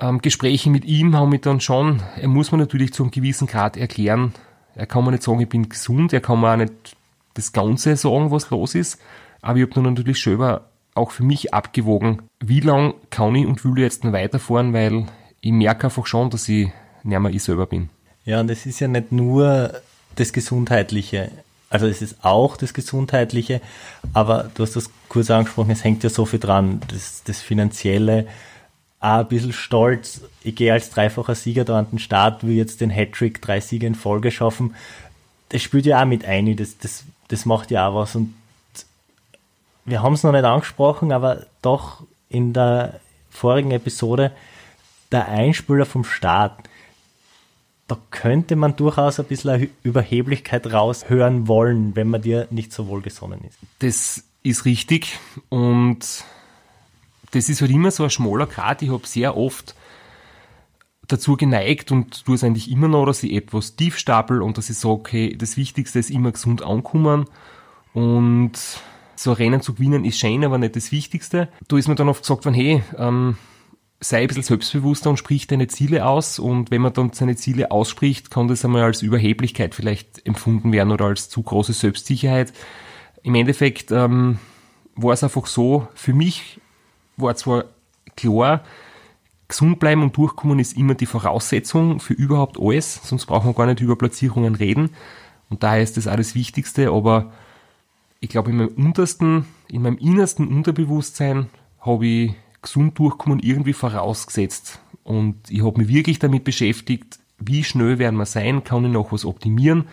Ähm, 0.00 0.20
Gespräche 0.20 0.70
mit 0.70 0.84
ihm 0.84 1.16
haben 1.16 1.30
mich 1.30 1.42
dann 1.42 1.60
schon, 1.60 2.02
er 2.16 2.28
muss 2.28 2.52
mir 2.52 2.58
natürlich 2.58 2.92
zu 2.92 3.04
einem 3.04 3.12
gewissen 3.12 3.46
Grad 3.46 3.76
erklären, 3.76 4.34
er 4.74 4.86
kann 4.86 5.04
mir 5.04 5.12
nicht 5.12 5.22
sagen, 5.22 5.40
ich 5.40 5.48
bin 5.48 5.68
gesund, 5.68 6.12
er 6.12 6.20
kann 6.20 6.40
mir 6.40 6.52
auch 6.52 6.56
nicht 6.56 6.96
das 7.34 7.52
Ganze 7.52 7.96
sagen, 7.96 8.30
was 8.30 8.50
los 8.50 8.74
ist, 8.74 9.00
aber 9.40 9.58
ich 9.58 9.64
habe 9.64 9.74
dann 9.74 9.94
natürlich 9.94 10.22
selber 10.22 10.68
auch 10.94 11.10
für 11.10 11.22
mich 11.22 11.54
abgewogen, 11.54 12.22
wie 12.40 12.60
lang 12.60 12.94
kann 13.10 13.34
ich 13.34 13.46
und 13.46 13.64
will 13.64 13.78
ich 13.78 13.82
jetzt 13.82 14.04
noch 14.04 14.12
weiterfahren, 14.12 14.72
weil 14.72 15.06
ich 15.40 15.52
merke 15.52 15.86
einfach 15.86 16.06
schon, 16.06 16.30
dass 16.30 16.48
ich 16.48 16.70
nicht 17.02 17.20
mehr 17.20 17.32
ich 17.32 17.42
selber 17.42 17.66
bin. 17.66 17.88
Ja, 18.24 18.40
und 18.40 18.50
es 18.50 18.66
ist 18.66 18.80
ja 18.80 18.88
nicht 18.88 19.12
nur 19.12 19.72
das 20.16 20.32
Gesundheitliche. 20.32 21.30
Also 21.70 21.86
es 21.86 22.02
ist 22.02 22.24
auch 22.24 22.56
das 22.56 22.72
Gesundheitliche, 22.72 23.60
aber 24.12 24.50
du 24.54 24.62
hast 24.62 24.76
das 24.76 24.90
kurz 25.08 25.30
angesprochen, 25.30 25.70
es 25.70 25.82
hängt 25.82 26.04
ja 26.04 26.10
so 26.10 26.24
viel 26.24 26.38
dran. 26.38 26.80
Das, 26.88 27.22
das 27.24 27.40
Finanzielle, 27.40 28.26
auch 29.00 29.18
ein 29.18 29.28
bisschen 29.28 29.52
stolz. 29.52 30.22
Ich 30.42 30.54
gehe 30.54 30.72
als 30.72 30.90
dreifacher 30.90 31.34
Sieger 31.34 31.64
da 31.64 31.78
an 31.78 31.90
den 31.90 31.98
Start, 31.98 32.44
will 32.44 32.54
jetzt 32.54 32.80
den 32.80 32.90
Hattrick, 32.90 33.42
drei 33.42 33.60
Siege 33.60 33.86
in 33.86 33.94
Folge 33.94 34.30
schaffen. 34.30 34.74
Das 35.50 35.62
spielt 35.62 35.84
ja 35.86 36.00
auch 36.00 36.06
mit 36.06 36.24
ein, 36.24 36.56
das, 36.56 36.78
das, 36.78 37.04
das 37.28 37.44
macht 37.44 37.70
ja 37.70 37.88
auch 37.88 37.96
was. 37.96 38.14
Und 38.14 38.34
wir 39.84 40.02
haben 40.02 40.14
es 40.14 40.22
noch 40.22 40.32
nicht 40.32 40.44
angesprochen, 40.44 41.12
aber 41.12 41.44
doch 41.60 42.02
in 42.28 42.52
der 42.52 43.00
vorigen 43.30 43.72
Episode 43.72 44.30
der 45.12 45.28
Einspieler 45.28 45.86
vom 45.86 46.04
Start 46.04 46.58
da 47.86 47.98
könnte 48.10 48.56
man 48.56 48.76
durchaus 48.76 49.20
ein 49.20 49.26
bisschen 49.26 49.70
Überheblichkeit 49.82 50.72
raushören 50.72 51.48
wollen, 51.48 51.94
wenn 51.96 52.08
man 52.08 52.22
dir 52.22 52.48
nicht 52.50 52.72
so 52.72 52.86
wohlgesonnen 52.88 53.40
ist. 53.44 53.58
Das 53.80 54.24
ist 54.42 54.64
richtig 54.64 55.18
und 55.50 56.24
das 57.32 57.48
ist 57.48 57.60
halt 57.60 57.70
immer 57.70 57.90
so 57.90 58.04
ein 58.04 58.10
schmaler 58.10 58.46
Grat. 58.46 58.82
Ich 58.82 58.90
habe 58.90 59.06
sehr 59.06 59.36
oft 59.36 59.74
dazu 61.08 61.36
geneigt 61.36 61.92
und 61.92 62.26
du 62.26 62.34
es 62.34 62.44
eigentlich 62.44 62.70
immer 62.70 62.88
noch, 62.88 63.04
dass 63.06 63.22
ich 63.22 63.32
etwas 63.34 63.76
tief 63.76 63.98
stapel 63.98 64.40
und 64.40 64.56
dass 64.56 64.70
ich 64.70 64.78
sage, 64.78 64.94
okay, 64.94 65.36
das 65.36 65.56
Wichtigste 65.56 65.98
ist 65.98 66.10
immer 66.10 66.32
gesund 66.32 66.62
ankommen 66.62 67.26
und 67.92 68.52
so 69.16 69.32
Rennen 69.32 69.60
zu 69.60 69.74
gewinnen 69.74 70.04
ist 70.04 70.18
schön, 70.18 70.44
aber 70.44 70.58
nicht 70.58 70.76
das 70.76 70.90
Wichtigste. 70.90 71.48
Da 71.68 71.76
ist 71.76 71.88
mir 71.88 71.94
dann 71.94 72.08
oft 72.08 72.22
gesagt 72.22 72.44
worden, 72.44 72.54
hey, 72.54 72.82
ähm, 72.96 73.36
sei 74.00 74.22
ein 74.22 74.28
bisschen 74.28 74.42
selbstbewusster 74.42 75.10
und 75.10 75.16
sprich 75.18 75.46
deine 75.46 75.68
Ziele 75.68 76.06
aus 76.06 76.38
und 76.38 76.70
wenn 76.70 76.82
man 76.82 76.92
dann 76.92 77.12
seine 77.12 77.36
Ziele 77.36 77.70
ausspricht, 77.70 78.30
kann 78.30 78.48
das 78.48 78.64
einmal 78.64 78.82
als 78.82 79.02
Überheblichkeit 79.02 79.74
vielleicht 79.74 80.26
empfunden 80.26 80.72
werden 80.72 80.92
oder 80.92 81.06
als 81.06 81.28
zu 81.28 81.42
große 81.42 81.72
Selbstsicherheit. 81.72 82.52
Im 83.22 83.34
Endeffekt 83.34 83.90
ähm, 83.90 84.38
war 84.94 85.14
es 85.14 85.24
einfach 85.24 85.46
so, 85.46 85.88
für 85.94 86.12
mich 86.12 86.60
war 87.16 87.34
zwar 87.36 87.64
klar, 88.16 88.64
gesund 89.48 89.78
bleiben 89.78 90.02
und 90.02 90.16
durchkommen 90.16 90.58
ist 90.58 90.76
immer 90.76 90.94
die 90.94 91.06
Voraussetzung 91.06 92.00
für 92.00 92.14
überhaupt 92.14 92.58
alles, 92.60 93.00
sonst 93.04 93.26
brauchen 93.26 93.50
wir 93.50 93.54
gar 93.54 93.66
nicht 93.66 93.80
über 93.80 93.96
Platzierungen 93.96 94.54
reden. 94.54 94.90
Und 95.50 95.62
daher 95.62 95.82
ist 95.82 95.96
das 95.96 96.06
alles 96.06 96.34
Wichtigste, 96.34 96.90
aber 96.90 97.32
ich 98.20 98.30
glaube, 98.30 98.50
in 98.50 98.56
meinem 98.56 98.74
untersten, 98.74 99.46
in 99.68 99.82
meinem 99.82 99.98
innersten 99.98 100.48
Unterbewusstsein 100.48 101.48
habe 101.80 102.06
ich 102.06 102.34
gesund 102.64 102.98
durchkommen 102.98 103.38
irgendwie 103.40 103.72
vorausgesetzt. 103.72 104.80
Und 105.02 105.50
ich 105.50 105.64
habe 105.64 105.78
mich 105.78 105.88
wirklich 105.88 106.18
damit 106.18 106.44
beschäftigt, 106.44 107.18
wie 107.38 107.64
schnell 107.64 107.98
werden 107.98 108.16
wir 108.16 108.26
sein, 108.26 108.64
kann 108.64 108.84
ich 108.84 108.90
noch 108.90 109.12
was 109.12 109.24
optimieren. 109.24 109.86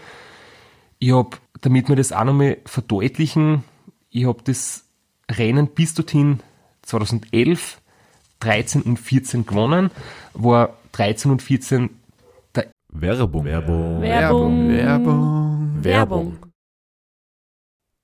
Ich 1.00 1.12
habe, 1.12 1.38
damit 1.62 1.90
wir 1.90 1.96
das 1.96 2.12
auch 2.12 2.24
nochmal 2.24 2.58
verdeutlichen, 2.66 3.64
ich 4.10 4.26
habe 4.26 4.42
das 4.44 4.86
Rennen 5.30 5.68
bis 5.68 5.94
dorthin 5.94 6.40
2011 6.84 7.78
13 8.42 8.82
und 8.82 8.98
14 8.98 9.46
gewonnen, 9.46 9.92
war 10.34 10.76
13 10.94 11.32
und 11.32 11.42
14 11.42 11.90
Werbung. 12.94 13.46
Werbung. 13.46 14.02
Werbung. 14.02 14.70
Werbung. 14.70 15.84
Werbung. 15.84 16.51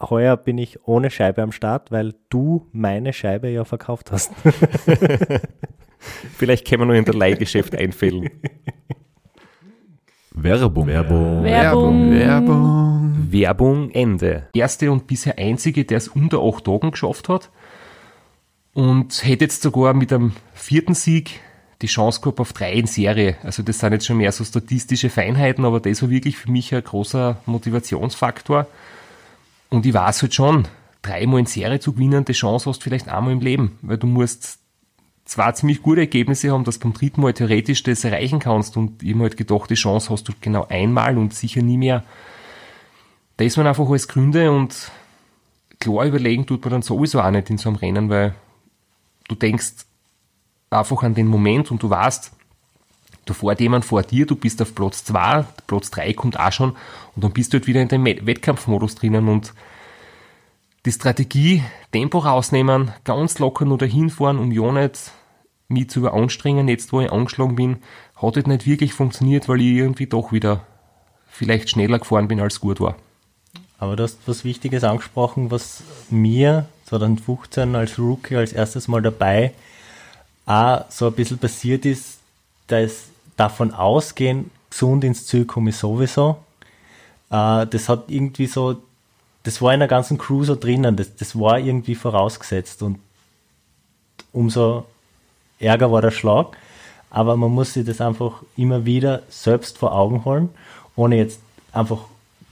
Heuer 0.00 0.36
bin 0.36 0.58
ich 0.58 0.86
ohne 0.86 1.10
Scheibe 1.10 1.42
am 1.42 1.52
Start, 1.52 1.90
weil 1.90 2.14
du 2.30 2.66
meine 2.72 3.12
Scheibe 3.12 3.48
ja 3.48 3.64
verkauft 3.64 4.12
hast. 4.12 4.32
Vielleicht 6.36 6.66
können 6.66 6.82
wir 6.82 6.86
noch 6.86 6.94
in 6.94 7.04
der 7.04 7.14
Leihgeschäft 7.14 7.76
einfällen. 7.76 8.30
Werbung. 10.32 10.86
Werbung. 10.86 11.44
Werbung. 11.44 12.10
Werbung. 12.10 13.32
Werbung 13.32 13.90
Ende. 13.90 14.48
erste 14.54 14.90
und 14.90 15.06
bisher 15.06 15.38
einzige, 15.38 15.84
der 15.84 15.98
es 15.98 16.08
unter 16.08 16.40
acht 16.42 16.64
Tagen 16.64 16.92
geschafft 16.92 17.28
hat. 17.28 17.50
Und 18.72 19.24
hätte 19.24 19.44
jetzt 19.44 19.62
sogar 19.62 19.92
mit 19.92 20.12
einem 20.12 20.32
vierten 20.54 20.94
Sieg 20.94 21.40
die 21.82 21.86
Chance 21.86 22.20
gehabt 22.20 22.40
auf 22.40 22.52
drei 22.52 22.72
in 22.72 22.86
Serie. 22.86 23.36
Also 23.42 23.62
das 23.62 23.78
sind 23.78 23.92
jetzt 23.92 24.06
schon 24.06 24.18
mehr 24.18 24.32
so 24.32 24.44
statistische 24.44 25.10
Feinheiten, 25.10 25.64
aber 25.64 25.80
das 25.80 26.02
war 26.02 26.10
wirklich 26.10 26.36
für 26.36 26.50
mich 26.50 26.74
ein 26.74 26.84
großer 26.84 27.38
Motivationsfaktor. 27.46 28.66
Und 29.70 29.86
ich 29.86 29.94
weiß 29.94 30.22
halt 30.22 30.34
schon, 30.34 30.68
dreimal 31.02 31.40
in 31.40 31.46
Serie 31.46 31.80
zu 31.80 31.92
gewinnen, 31.92 32.24
die 32.24 32.32
Chance 32.32 32.68
hast 32.68 32.80
du 32.80 32.84
vielleicht 32.84 33.08
einmal 33.08 33.32
im 33.32 33.40
Leben, 33.40 33.78
weil 33.82 33.98
du 33.98 34.06
musst 34.06 34.58
zwar 35.24 35.54
ziemlich 35.54 35.80
gute 35.80 36.00
Ergebnisse 36.00 36.50
haben, 36.50 36.64
dass 36.64 36.80
du 36.80 36.88
beim 36.88 36.92
dritten 36.92 37.20
Mal 37.20 37.32
theoretisch 37.32 37.84
das 37.84 38.04
erreichen 38.04 38.40
kannst 38.40 38.76
und 38.76 39.02
ich 39.02 39.14
habe 39.14 39.22
halt 39.22 39.36
gedacht, 39.36 39.70
die 39.70 39.74
Chance 39.74 40.10
hast 40.10 40.28
du 40.28 40.32
genau 40.40 40.66
einmal 40.68 41.16
und 41.16 41.32
sicher 41.32 41.62
nie 41.62 41.78
mehr. 41.78 42.02
Das 43.36 43.56
waren 43.56 43.68
einfach 43.68 43.88
alles 43.88 44.08
Gründe 44.08 44.50
und 44.50 44.90
klar 45.78 46.04
überlegen 46.04 46.46
tut 46.46 46.62
man 46.62 46.72
dann 46.72 46.82
sowieso 46.82 47.20
auch 47.20 47.30
nicht 47.30 47.48
in 47.48 47.58
so 47.58 47.68
einem 47.68 47.76
Rennen, 47.76 48.10
weil 48.10 48.34
du 49.28 49.36
denkst 49.36 49.86
einfach 50.68 51.02
an 51.04 51.14
den 51.14 51.28
Moment 51.28 51.70
und 51.70 51.82
du 51.82 51.88
weißt, 51.88 52.32
da 53.30 53.34
fährt 53.34 53.60
jemand 53.60 53.84
vor 53.84 54.02
dir, 54.02 54.26
du 54.26 54.34
bist 54.34 54.60
auf 54.60 54.74
Platz 54.74 55.04
2, 55.04 55.44
Platz 55.68 55.90
3 55.92 56.14
kommt 56.14 56.38
auch 56.38 56.50
schon 56.50 56.70
und 57.14 57.22
dann 57.22 57.32
bist 57.32 57.52
du 57.52 57.58
halt 57.58 57.68
wieder 57.68 57.80
in 57.80 57.86
dem 57.86 58.04
Wettkampfmodus 58.04 58.96
drinnen 58.96 59.28
und 59.28 59.54
die 60.84 60.90
Strategie, 60.90 61.62
Tempo 61.92 62.18
rausnehmen, 62.18 62.90
ganz 63.04 63.38
locker 63.38 63.64
nur 63.64 63.78
dahin 63.78 64.10
fahren, 64.10 64.38
um 64.38 64.50
ja 64.50 64.72
nicht 64.72 65.12
mich 65.68 65.90
zu 65.90 66.00
überanstrengen, 66.00 66.66
jetzt 66.66 66.92
wo 66.92 67.00
ich 67.00 67.12
angeschlagen 67.12 67.54
bin, 67.54 67.76
hat 68.16 68.34
halt 68.34 68.48
nicht 68.48 68.66
wirklich 68.66 68.94
funktioniert, 68.94 69.48
weil 69.48 69.60
ich 69.60 69.76
irgendwie 69.76 70.06
doch 70.06 70.32
wieder 70.32 70.66
vielleicht 71.28 71.70
schneller 71.70 72.00
gefahren 72.00 72.26
bin, 72.26 72.40
als 72.40 72.60
gut 72.60 72.80
war. 72.80 72.96
Aber 73.78 73.94
du 73.94 74.02
hast 74.02 74.18
was 74.26 74.44
Wichtiges 74.44 74.82
angesprochen, 74.82 75.52
was 75.52 75.84
mir 76.10 76.66
2015 76.86 77.76
als 77.76 77.96
Rookie 77.96 78.34
als 78.34 78.52
erstes 78.52 78.88
Mal 78.88 79.02
dabei 79.02 79.52
auch 80.46 80.84
so 80.88 81.06
ein 81.06 81.12
bisschen 81.12 81.38
passiert 81.38 81.86
ist, 81.86 82.18
dass 82.66 83.09
davon 83.40 83.72
ausgehen, 83.72 84.50
gesund 84.68 85.02
ins 85.02 85.26
Ziel 85.26 85.46
komme 85.46 85.70
ich 85.70 85.76
sowieso. 85.76 86.36
Äh, 87.30 87.66
das 87.66 87.88
hat 87.88 88.04
irgendwie 88.08 88.46
so, 88.46 88.82
das 89.44 89.62
war 89.62 89.72
in 89.72 89.80
der 89.80 89.88
ganzen 89.88 90.18
Crew 90.18 90.44
so 90.44 90.54
drinnen, 90.54 90.94
das, 90.94 91.16
das 91.16 91.38
war 91.38 91.58
irgendwie 91.58 91.94
vorausgesetzt 91.94 92.82
und 92.82 92.98
umso 94.32 94.84
ärger 95.58 95.90
war 95.90 96.02
der 96.02 96.10
Schlag. 96.10 96.56
Aber 97.08 97.36
man 97.36 97.50
muss 97.50 97.72
sich 97.72 97.86
das 97.86 98.00
einfach 98.02 98.42
immer 98.56 98.84
wieder 98.84 99.22
selbst 99.30 99.78
vor 99.78 99.92
Augen 99.92 100.24
holen, 100.26 100.50
ohne 100.94 101.16
jetzt 101.16 101.40
einfach 101.72 102.00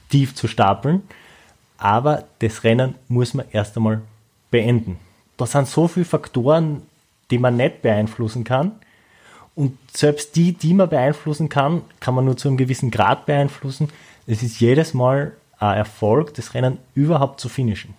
tief 0.08 0.34
zu 0.34 0.48
stapeln. 0.48 1.02
Aber 1.76 2.24
das 2.38 2.64
Rennen 2.64 2.94
muss 3.08 3.34
man 3.34 3.46
erst 3.52 3.76
einmal 3.76 4.00
beenden. 4.50 4.98
Da 5.36 5.46
sind 5.46 5.68
so 5.68 5.86
viele 5.86 6.06
Faktoren, 6.06 6.82
die 7.30 7.38
man 7.38 7.56
nicht 7.56 7.82
beeinflussen 7.82 8.42
kann. 8.42 8.72
Und 9.58 9.76
selbst 9.92 10.36
die, 10.36 10.52
die 10.52 10.72
man 10.72 10.88
beeinflussen 10.88 11.48
kann, 11.48 11.82
kann 11.98 12.14
man 12.14 12.24
nur 12.24 12.36
zu 12.36 12.46
einem 12.46 12.58
gewissen 12.58 12.92
Grad 12.92 13.26
beeinflussen. 13.26 13.88
Es 14.24 14.44
ist 14.44 14.60
jedes 14.60 14.94
Mal 14.94 15.32
ein 15.58 15.76
Erfolg, 15.76 16.32
das 16.34 16.54
Rennen 16.54 16.78
überhaupt 16.94 17.40
zu 17.40 17.48
finishen. 17.48 17.94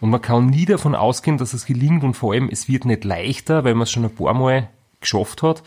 Und 0.00 0.08
man 0.08 0.22
kann 0.22 0.46
nie 0.46 0.64
davon 0.64 0.94
ausgehen, 0.94 1.36
dass 1.36 1.52
es 1.52 1.66
gelingt 1.66 2.04
und 2.04 2.14
vor 2.14 2.32
allem, 2.32 2.48
es 2.50 2.68
wird 2.68 2.86
nicht 2.86 3.04
leichter, 3.04 3.64
weil 3.64 3.74
man 3.74 3.82
es 3.82 3.90
schon 3.90 4.06
ein 4.06 4.14
paar 4.14 4.32
Mal 4.32 4.70
geschafft 4.98 5.42
hat. 5.42 5.62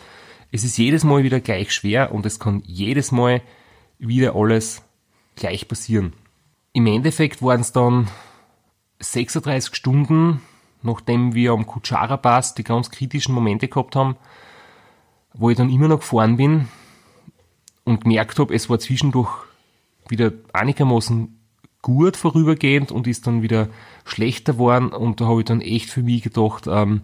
Es 0.50 0.64
ist 0.64 0.76
jedes 0.76 1.04
Mal 1.04 1.22
wieder 1.22 1.38
gleich 1.38 1.70
schwer 1.72 2.10
und 2.10 2.26
es 2.26 2.40
kann 2.40 2.60
jedes 2.66 3.12
Mal 3.12 3.42
wieder 4.00 4.34
alles 4.34 4.82
gleich 5.36 5.68
passieren. 5.68 6.14
Im 6.72 6.88
Endeffekt 6.88 7.42
waren 7.42 7.60
es 7.60 7.70
dann 7.70 8.08
36 8.98 9.72
Stunden, 9.72 10.42
nachdem 10.82 11.32
wir 11.32 11.52
am 11.52 11.64
Kutschara 11.64 12.16
Pass 12.16 12.56
die 12.56 12.64
ganz 12.64 12.90
kritischen 12.90 13.36
Momente 13.36 13.68
gehabt 13.68 13.94
haben, 13.94 14.16
wo 15.34 15.50
ich 15.50 15.56
dann 15.56 15.70
immer 15.70 15.88
noch 15.88 16.00
gefahren 16.00 16.36
bin 16.36 16.68
und 17.84 18.02
gemerkt 18.02 18.38
habe, 18.38 18.54
es 18.54 18.68
war 18.68 18.78
zwischendurch 18.78 19.30
wieder 20.08 20.32
einigermaßen 20.52 21.36
gut 21.82 22.16
vorübergehend 22.16 22.92
und 22.92 23.06
ist 23.06 23.26
dann 23.26 23.42
wieder 23.42 23.68
schlechter 24.04 24.54
geworden. 24.54 24.92
Und 24.92 25.20
da 25.20 25.26
habe 25.26 25.40
ich 25.40 25.46
dann 25.46 25.60
echt 25.60 25.90
für 25.90 26.02
mich 26.02 26.22
gedacht, 26.22 26.66
ähm, 26.66 27.02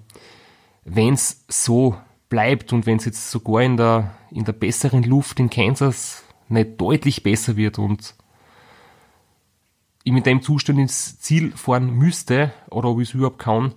wenn 0.85 1.15
es 1.15 1.45
so 1.49 1.97
bleibt 2.29 2.73
und 2.73 2.87
wenn 2.87 2.99
es 2.99 3.05
jetzt 3.05 3.31
sogar 3.31 3.63
in 3.63 3.77
der, 3.77 4.15
in 4.31 4.45
der 4.45 4.53
besseren 4.53 5.03
Luft 5.03 5.41
in 5.41 5.51
Kansas 5.51 6.25
nicht 6.49 6.81
deutlich 6.81 7.23
besser 7.23 7.57
wird 7.57 7.79
und 7.79 8.15
ich 10.05 10.13
mit 10.13 10.27
dem 10.27 10.43
Zustand 10.43 10.79
ins 10.79 11.19
Ziel 11.19 11.53
fahren 11.53 11.91
müsste 11.95 12.53
oder 12.71 12.89
ob 12.89 13.01
ich 13.01 13.09
es 13.09 13.15
überhaupt 13.15 13.41
kann, 13.41 13.75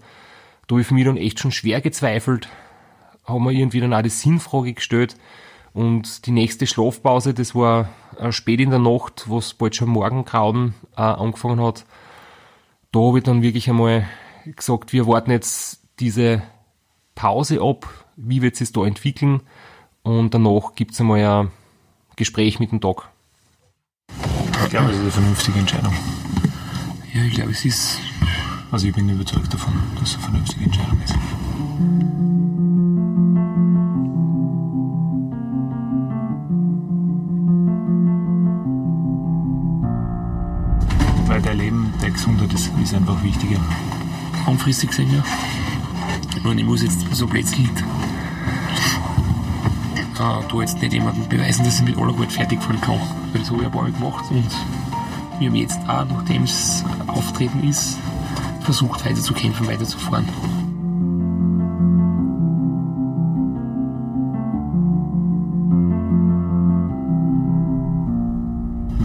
da 0.68 0.74
habe 0.74 0.82
ich 0.82 0.88
für 0.88 0.94
mich 0.94 1.06
dann 1.06 1.18
echt 1.18 1.40
schon 1.40 1.52
schwer 1.52 1.82
gezweifelt, 1.82 2.48
habe 3.30 3.40
mir 3.40 3.52
irgendwie 3.54 3.80
dann 3.80 3.94
auch 3.94 4.02
die 4.02 4.10
Sinnfrage 4.10 4.74
gestellt 4.74 5.16
und 5.74 6.26
die 6.26 6.32
nächste 6.32 6.68
Schlafpause, 6.68 7.34
das 7.34 7.56
war 7.56 7.90
äh, 8.18 8.32
spät 8.32 8.60
in 8.60 8.70
der 8.70 8.80
Nacht, 8.80 9.26
wo 9.28 9.38
es 9.38 9.54
bald 9.54 9.76
schon 9.76 9.90
Morgengrauen 9.90 10.74
äh, 10.98 11.02
angefangen 11.02 11.62
hat, 11.62 11.86
da 12.92 13.00
habe 13.00 13.20
ich 13.20 13.24
dann 13.24 13.42
wirklich 13.42 13.70
einmal 13.70 14.08
gesagt, 14.46 14.94
wir 14.94 15.08
warten 15.08 15.32
jetzt 15.32 15.82
diese 16.00 16.42
Pause 17.16 17.62
ab, 17.62 17.88
wie 18.16 18.42
wird 18.42 18.60
es 18.60 18.72
da 18.72 18.86
entwickeln 18.86 19.42
und 20.04 20.34
danach 20.34 20.76
gibt 20.76 20.94
es 20.94 21.02
einmal 21.02 21.20
ein 21.20 21.52
Gespräch 22.16 22.60
mit 22.60 22.72
dem 22.72 22.80
Doc. 22.80 23.10
Ich 24.64 24.70
glaube, 24.70 24.92
es 24.92 24.98
ist 24.98 25.02
eine 25.02 25.12
vernünftige 25.12 25.60
Entscheidung. 25.60 25.94
Ja, 27.14 27.24
ich 27.24 27.34
glaube, 27.34 27.52
es 27.52 27.66
ist. 27.66 28.00
Also 28.72 28.88
ich 28.88 28.94
bin 28.94 29.10
überzeugt 29.10 29.52
davon, 29.54 29.74
dass 30.00 30.10
es 30.10 30.16
eine 30.16 30.24
vernünftige 30.24 30.66
Entscheidung 30.66 31.02
ist. 31.04 32.29
Gesundheit 42.20 42.54
ist, 42.54 42.70
ist 42.84 42.94
einfach 42.94 43.24
wichtiger. 43.24 43.62
Langfristig 44.46 44.90
gesehen, 44.90 45.10
ja. 45.14 45.24
Und 46.50 46.58
ich 46.58 46.66
muss 46.66 46.84
jetzt 46.84 47.16
so 47.16 47.26
plötzlich 47.28 47.70
äh, 50.16 50.20
da 50.20 50.60
jetzt 50.60 50.82
nicht 50.82 50.92
jemandem 50.92 51.30
beweisen, 51.30 51.64
dass 51.64 51.80
ich 51.80 51.86
mit 51.86 51.98
aller 51.98 52.12
Gewalt 52.12 52.34
fertig 52.34 52.62
fahren 52.62 52.82
kann. 52.82 53.00
Weil 53.32 53.40
das 53.40 53.50
habe 53.50 53.62
ich 53.62 53.68
ein 53.68 53.72
paar 53.72 53.84
Mal 53.84 53.92
gemacht 53.94 54.26
und 54.32 54.50
wir 55.40 55.48
haben 55.48 55.56
jetzt 55.56 55.80
auch, 55.88 56.06
nachdem 56.10 56.44
es 56.44 56.84
auftreten 57.08 57.64
ist, 57.64 57.98
versucht 58.62 59.06
weiter 59.06 59.22
zu 59.22 59.34
kämpfen, 59.34 59.68
weiter 59.68 59.86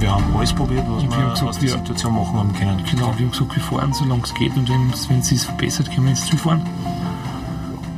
Wir 0.04 0.12
haben 0.14 0.36
alles 0.36 0.52
probiert, 0.52 0.84
was 0.86 1.02
Und 1.02 1.10
wir 1.16 1.30
gesagt, 1.30 1.42
aus 1.48 1.58
der 1.58 1.62
wir- 1.62 1.78
Situation 1.78 2.14
machen 2.14 2.34
haben 2.36 2.52
können. 2.52 2.76
Genau, 2.90 3.06
wir 3.16 3.24
haben 3.24 3.30
gesagt, 3.30 3.56
wir 3.56 3.62
fahren, 3.62 3.90
solange 3.94 4.22
es 4.22 4.34
geht 4.34 4.54
und 4.54 4.68
wenn 4.68 4.90
es 4.90 5.26
sich 5.28 5.40
verbessert, 5.40 5.90
können 5.90 6.04
wir 6.04 6.10
ins 6.10 6.26
Ziel 6.26 6.38
fahren. 6.38 6.60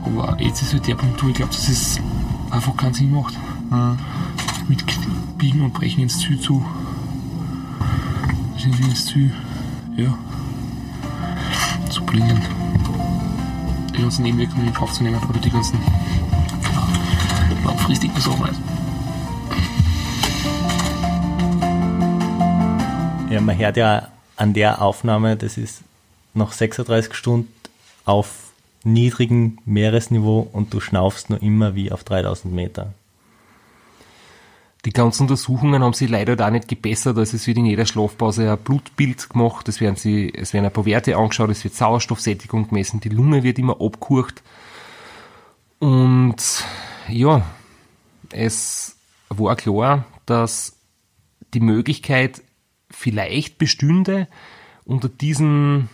Aber 0.04 0.40
jetzt 0.40 0.62
ist 0.62 0.72
halt 0.72 0.86
der 0.86 0.94
Punkt, 0.94 1.20
wo 1.20 1.26
ich 1.26 1.34
glaube, 1.34 1.52
dass 1.52 1.68
es 1.68 1.98
einfach 2.52 2.76
keinen 2.76 2.94
Sinn 2.94 3.10
macht. 3.10 3.34
Mit 4.68 4.84
Biegen 5.36 5.62
und 5.62 5.72
Brechen 5.74 6.04
ins 6.04 6.20
Ziel 6.20 6.38
zu. 6.38 6.64
Sind 8.56 8.78
wir 8.78 8.86
ins 8.86 9.06
Ziel, 9.06 9.32
ja, 9.96 10.14
zu 11.90 12.04
bringen. 12.04 12.40
Die 13.96 14.02
ganzen 14.02 14.22
Nebenwirkungen 14.22 14.68
in 14.68 14.72
Kauf 14.74 14.92
zu 14.92 15.02
nehmen 15.02 15.18
oder 15.28 15.40
die 15.40 15.50
ganzen 15.50 15.80
langfristigen 17.64 18.20
Sachen. 18.20 18.75
Ja, 23.37 23.42
man 23.42 23.59
hört 23.59 23.77
ja 23.77 24.09
an 24.37 24.55
der 24.55 24.81
Aufnahme, 24.81 25.37
das 25.37 25.59
ist 25.59 25.83
noch 26.33 26.53
36 26.53 27.12
Stunden 27.12 27.53
auf 28.07 28.51
niedrigem 28.83 29.59
Meeresniveau 29.66 30.49
und 30.51 30.72
du 30.72 30.81
schnaufst 30.81 31.29
nur 31.29 31.42
immer 31.42 31.75
wie 31.75 31.92
auf 31.92 32.03
3000 32.03 32.55
Meter. 32.55 32.94
Die 34.87 34.90
ganzen 34.90 35.25
Untersuchungen 35.25 35.83
haben 35.83 35.92
sie 35.92 36.07
leider 36.07 36.35
da 36.35 36.51
nicht 36.51 36.66
gebessert. 36.66 37.18
Also 37.18 37.37
es 37.37 37.46
wird 37.46 37.59
in 37.59 37.66
jeder 37.66 37.85
Schlafpause 37.85 38.51
ein 38.51 38.57
Blutbild 38.57 39.29
gemacht, 39.29 39.68
es 39.68 39.83
werden, 39.83 39.96
sie, 39.96 40.33
es 40.35 40.55
werden 40.55 40.64
ein 40.64 40.72
paar 40.72 40.87
Werte 40.87 41.14
angeschaut, 41.18 41.51
es 41.51 41.62
wird 41.62 41.75
Sauerstoffsättigung 41.75 42.68
gemessen, 42.68 43.01
die 43.01 43.11
Lunge 43.11 43.42
wird 43.42 43.59
immer 43.59 43.79
abgehurcht. 43.79 44.42
Und 45.79 46.64
ja, 47.07 47.42
es 48.31 48.96
war 49.29 49.57
klar, 49.57 50.07
dass 50.25 50.79
die 51.53 51.61
Möglichkeit 51.61 52.40
vielleicht 52.96 53.59
bestünde, 53.59 54.26
unter 54.85 55.09
diesen 55.09 55.90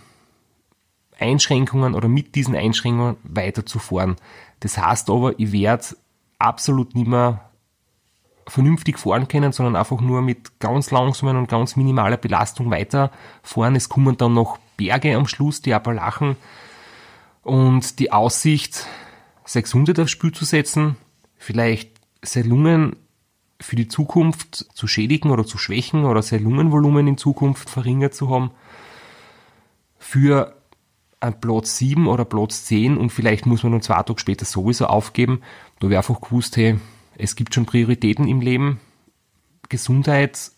Einschränkungen 1.19 1.95
oder 1.95 2.09
mit 2.09 2.35
diesen 2.37 2.55
Einschränkungen 2.55 3.17
weiterzufahren. 3.25 4.17
Das 4.61 4.79
heißt 4.79 5.11
aber, 5.11 5.39
ich 5.39 5.51
werde 5.53 5.85
absolut 6.39 6.95
nicht 6.95 7.09
mehr 7.09 7.51
vernünftig 8.47 8.99
fahren 8.99 9.29
können, 9.29 9.53
sondern 9.53 9.77
einfach 9.77 10.01
nur 10.01 10.23
mit 10.23 10.61
ganz 10.61 10.91
langsamen 10.91 11.37
und 11.37 11.49
ganz 11.49 11.77
minimaler 11.77 12.17
Belastung 12.17 12.71
weiterfahren. 12.71 13.77
Es 13.77 13.89
kommen 13.89 14.17
dann 14.17 14.35
noch 14.35 14.59
Berge 14.77 15.17
am 15.17 15.27
Schluss, 15.27 15.61
die 15.63 15.75
Appalachen 15.75 16.37
und 17.43 17.99
die 17.99 18.13
Aussicht, 18.13 18.87
seine 19.45 19.65
Gesundheit 19.65 19.99
aufs 19.99 20.13
Spiel 20.13 20.33
zu 20.33 20.45
setzen, 20.45 20.97
vielleicht 21.37 21.91
seine 22.23 22.49
Lungen 22.49 22.97
für 23.63 23.77
die 23.77 23.89
Zukunft 23.89 24.67
zu 24.75 24.87
schädigen 24.87 25.31
oder 25.31 25.47
zu 25.47 25.59
schwächen 25.59 26.05
oder 26.05 26.23
sein 26.23 26.43
Lungenvolumen 26.43 27.07
in 27.07 27.19
Zukunft 27.19 27.71
verringert 27.71 28.15
zu 28.15 28.29
haben, 28.31 28.51
für 29.99 30.57
ein 31.21 31.41
Platz 31.41 31.79
7 31.79 32.09
oder 32.09 32.25
Platz 32.25 32.65
10 32.65 32.99
und 32.99 33.11
vielleicht 33.11 33.47
muss 33.47 33.63
man 33.63 33.73
dann 33.73 33.83
zwei 33.83 34.03
Tage 34.03 34.19
später 34.19 34.45
sowieso 34.45 34.87
aufgeben. 34.87 35.43
Da 35.79 35.89
wäre 35.89 35.99
einfach 35.99 36.21
gewusst, 36.21 36.57
hey, 36.57 36.79
es 37.17 37.37
gibt 37.37 37.55
schon 37.55 37.67
Prioritäten 37.67 38.27
im 38.27 38.41
Leben, 38.41 38.81
Gesundheit 39.69 40.51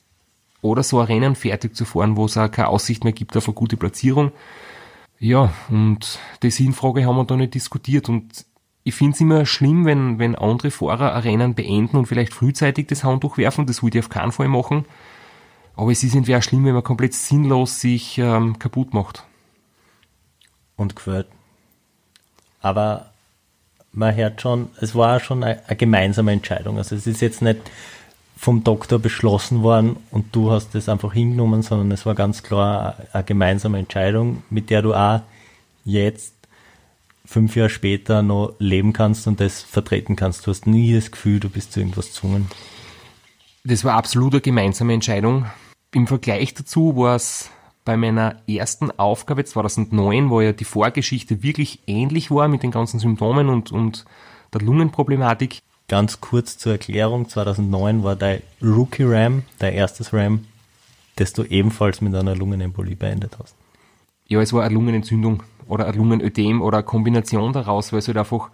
oder 0.63 0.83
so 0.83 0.99
ein 1.01 1.07
Rennen 1.07 1.35
fertig 1.35 1.77
zu 1.77 1.85
fahren, 1.85 2.17
wo 2.17 2.25
es 2.25 2.39
auch 2.39 2.51
keine 2.51 2.69
Aussicht 2.69 3.05
mehr 3.05 3.13
gibt 3.13 3.37
auf 3.37 3.47
eine 3.47 3.55
gute 3.55 3.77
Platzierung. 3.77 4.33
Ja, 5.19 5.53
und 5.69 6.19
die 6.43 6.51
Sinnfrage 6.51 7.05
haben 7.05 7.17
wir 7.17 7.25
da 7.25 7.37
nicht 7.37 7.55
diskutiert 7.55 8.09
und 8.09 8.47
ich 8.85 8.95
finde 8.95 9.15
es 9.15 9.21
immer 9.21 9.47
schlimm, 9.47 9.87
wenn, 9.87 10.19
wenn 10.19 10.35
andere 10.37 10.71
Fahrer 10.71 11.15
ein 11.15 11.23
Rennen 11.23 11.55
beenden 11.55 11.97
und 11.97 12.07
vielleicht 12.07 12.35
frühzeitig 12.35 12.87
das 12.87 13.03
Handtuch 13.03 13.39
werfen, 13.39 13.67
das 13.67 13.83
wollte 13.83 13.99
ich 13.99 14.05
auf 14.05 14.11
keinen 14.11 14.33
Fall 14.33 14.49
machen, 14.49 14.85
Aber 15.75 15.91
es 15.91 16.05
ist 16.05 16.15
irgendwie 16.15 16.37
auch 16.37 16.43
schlimm, 16.43 16.67
wenn 16.67 16.75
man 16.75 16.85
komplett 16.85 17.15
sinnlos 17.15 17.81
sich 17.81 18.19
ähm, 18.19 18.59
kaputt 18.59 18.93
macht. 18.93 19.25
Und 20.77 20.95
gefällt. 20.95 21.27
Aber 22.61 23.11
man 23.93 24.15
hört 24.15 24.43
schon, 24.43 24.69
es 24.81 24.95
war 24.95 25.19
schon 25.19 25.43
eine, 25.43 25.67
eine 25.67 25.77
gemeinsame 25.77 26.33
Entscheidung. 26.33 26.77
Also 26.77 26.95
es 26.95 27.07
ist 27.07 27.23
jetzt 27.23 27.43
nicht 27.43 27.61
vom 28.37 28.65
Doktor 28.65 28.99
beschlossen 28.99 29.63
worden 29.63 29.97
und 30.11 30.35
du 30.37 30.51
hast 30.51 30.75
das 30.75 30.89
einfach 30.89 31.13
hingenommen, 31.15 31.63
sondern 31.63 31.91
es 31.93 32.05
war 32.05 32.15
ganz 32.15 32.43
klar 32.43 32.97
eine 33.13 33.25
gemeinsame 33.25 33.79
Entscheidung, 33.79 34.43
mit 34.51 34.69
der 34.69 34.83
du 34.83 34.93
auch 34.93 35.23
jetzt 35.85 36.35
fünf 37.25 37.57
Jahre 37.57 37.71
später 37.71 38.23
noch 38.23 38.55
leben 38.59 38.93
kannst 38.93 39.27
und 39.27 39.41
das 39.41 39.63
vertreten 39.63 40.17
kannst. 40.17 40.47
Du 40.47 40.51
hast 40.51 40.67
nie 40.67 40.95
das 40.95 41.11
Gefühl, 41.11 41.41
du 41.41 41.49
bist 41.49 41.73
zu 41.73 41.81
irgendwas 41.81 42.07
gezwungen. 42.07 42.51
Das 43.65 43.85
war 43.85 43.95
absolut 43.95 44.35
eine 44.35 44.41
gemeinsame 44.43 44.93
Entscheidung. 44.93 45.47
Im 45.93 46.07
Vergleich 46.07 46.55
dazu 46.55 46.97
war 46.97 47.17
es 47.17 47.51
bei 47.85 47.97
meiner 47.97 48.37
ersten 48.47 48.91
Aufgabe 48.99 49.45
2009, 49.45 50.31
wo 50.31 50.41
ja 50.41 50.53
die 50.53 50.65
Vorgeschichte 50.65 51.43
wirklich 51.43 51.81
ähnlich 51.87 52.31
war 52.31 52.49
mit 52.49 52.63
den 52.63 52.71
ganzen 52.71 52.99
Symptomen 52.99 53.49
und, 53.49 53.73
und 53.73 54.05
der 54.53 54.63
Lungenproblematik. 54.63 55.61
Ganz 55.89 56.21
kurz 56.21 56.57
zur 56.57 56.73
Erklärung, 56.73 57.29
2009 57.29 58.03
war 58.03 58.17
dein 58.17 58.43
Rookie 58.63 59.05
Ram, 59.05 59.43
dein 59.59 59.75
erstes 59.75 60.13
Ram, 60.15 60.47
das 61.17 61.35
du 61.35 61.45
ebenfalls 61.45 62.01
mit 62.01 62.15
einer 62.15 62.35
Lungenembolie 62.35 62.97
beendet 62.97 63.37
hast. 63.39 63.55
Ja, 64.27 64.41
es 64.41 64.55
war 64.55 64.65
eine 64.65 64.75
Lungenentzündung 64.75 65.43
oder 65.69 65.87
ein 65.87 65.95
Lungenödem 65.95 66.63
oder 66.63 66.79
eine 66.79 66.85
Kombination 66.85 67.53
daraus, 67.53 67.93
weil 67.93 68.01
es 68.01 68.09
halt 68.09 68.19
einfach 68.19 68.51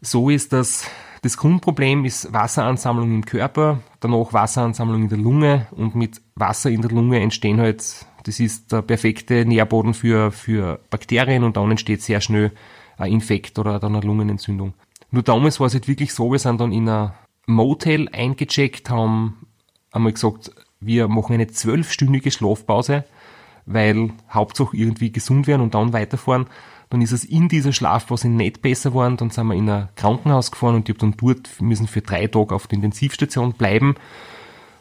so 0.00 0.30
ist, 0.30 0.52
dass 0.52 0.86
das 1.22 1.36
Grundproblem 1.36 2.04
ist 2.04 2.32
Wasseransammlung 2.32 3.14
im 3.14 3.26
Körper, 3.26 3.80
danach 4.00 4.32
Wasseransammlung 4.32 5.02
in 5.02 5.08
der 5.08 5.18
Lunge 5.18 5.66
und 5.72 5.94
mit 5.94 6.20
Wasser 6.34 6.70
in 6.70 6.80
der 6.80 6.90
Lunge 6.90 7.20
entstehen 7.20 7.60
halt, 7.60 8.06
das 8.24 8.40
ist 8.40 8.72
der 8.72 8.82
perfekte 8.82 9.44
Nährboden 9.44 9.94
für, 9.94 10.30
für 10.32 10.80
Bakterien 10.90 11.44
und 11.44 11.56
dann 11.56 11.70
entsteht 11.70 12.02
sehr 12.02 12.20
schnell 12.20 12.52
ein 12.96 13.12
Infekt 13.12 13.58
oder 13.58 13.78
dann 13.78 13.94
eine 13.94 14.06
Lungenentzündung. 14.06 14.74
Nur 15.10 15.22
damals 15.22 15.60
war 15.60 15.66
es 15.66 15.74
halt 15.74 15.88
wirklich 15.88 16.14
so, 16.14 16.30
wir 16.32 16.38
sind 16.38 16.60
dann 16.60 16.72
in 16.72 16.88
ein 16.88 17.12
Motel 17.46 18.08
eingecheckt, 18.12 18.90
haben 18.90 19.46
einmal 19.90 20.12
gesagt, 20.12 20.52
wir 20.80 21.08
machen 21.08 21.34
eine 21.34 21.48
zwölfstündige 21.48 22.30
Schlafpause, 22.30 23.04
weil 23.72 24.10
Hauptsache 24.30 24.76
irgendwie 24.76 25.12
gesund 25.12 25.46
werden 25.46 25.62
und 25.62 25.74
dann 25.74 25.92
weiterfahren. 25.92 26.46
Dann 26.90 27.02
ist 27.02 27.12
es 27.12 27.24
in 27.24 27.48
dieser 27.48 27.72
Schlafphase 27.72 28.28
nicht 28.28 28.62
besser 28.62 28.90
geworden. 28.90 29.16
Dann 29.16 29.30
sind 29.30 29.46
wir 29.46 29.54
in 29.54 29.70
ein 29.70 29.88
Krankenhaus 29.94 30.50
gefahren 30.50 30.74
und 30.74 30.88
ich 30.88 30.96
habe 30.96 31.00
dann 31.00 31.14
dort 31.16 31.60
müssen 31.60 31.86
für 31.86 32.00
drei 32.00 32.26
Tage 32.26 32.54
auf 32.54 32.66
der 32.66 32.76
Intensivstation 32.76 33.52
bleiben. 33.52 33.94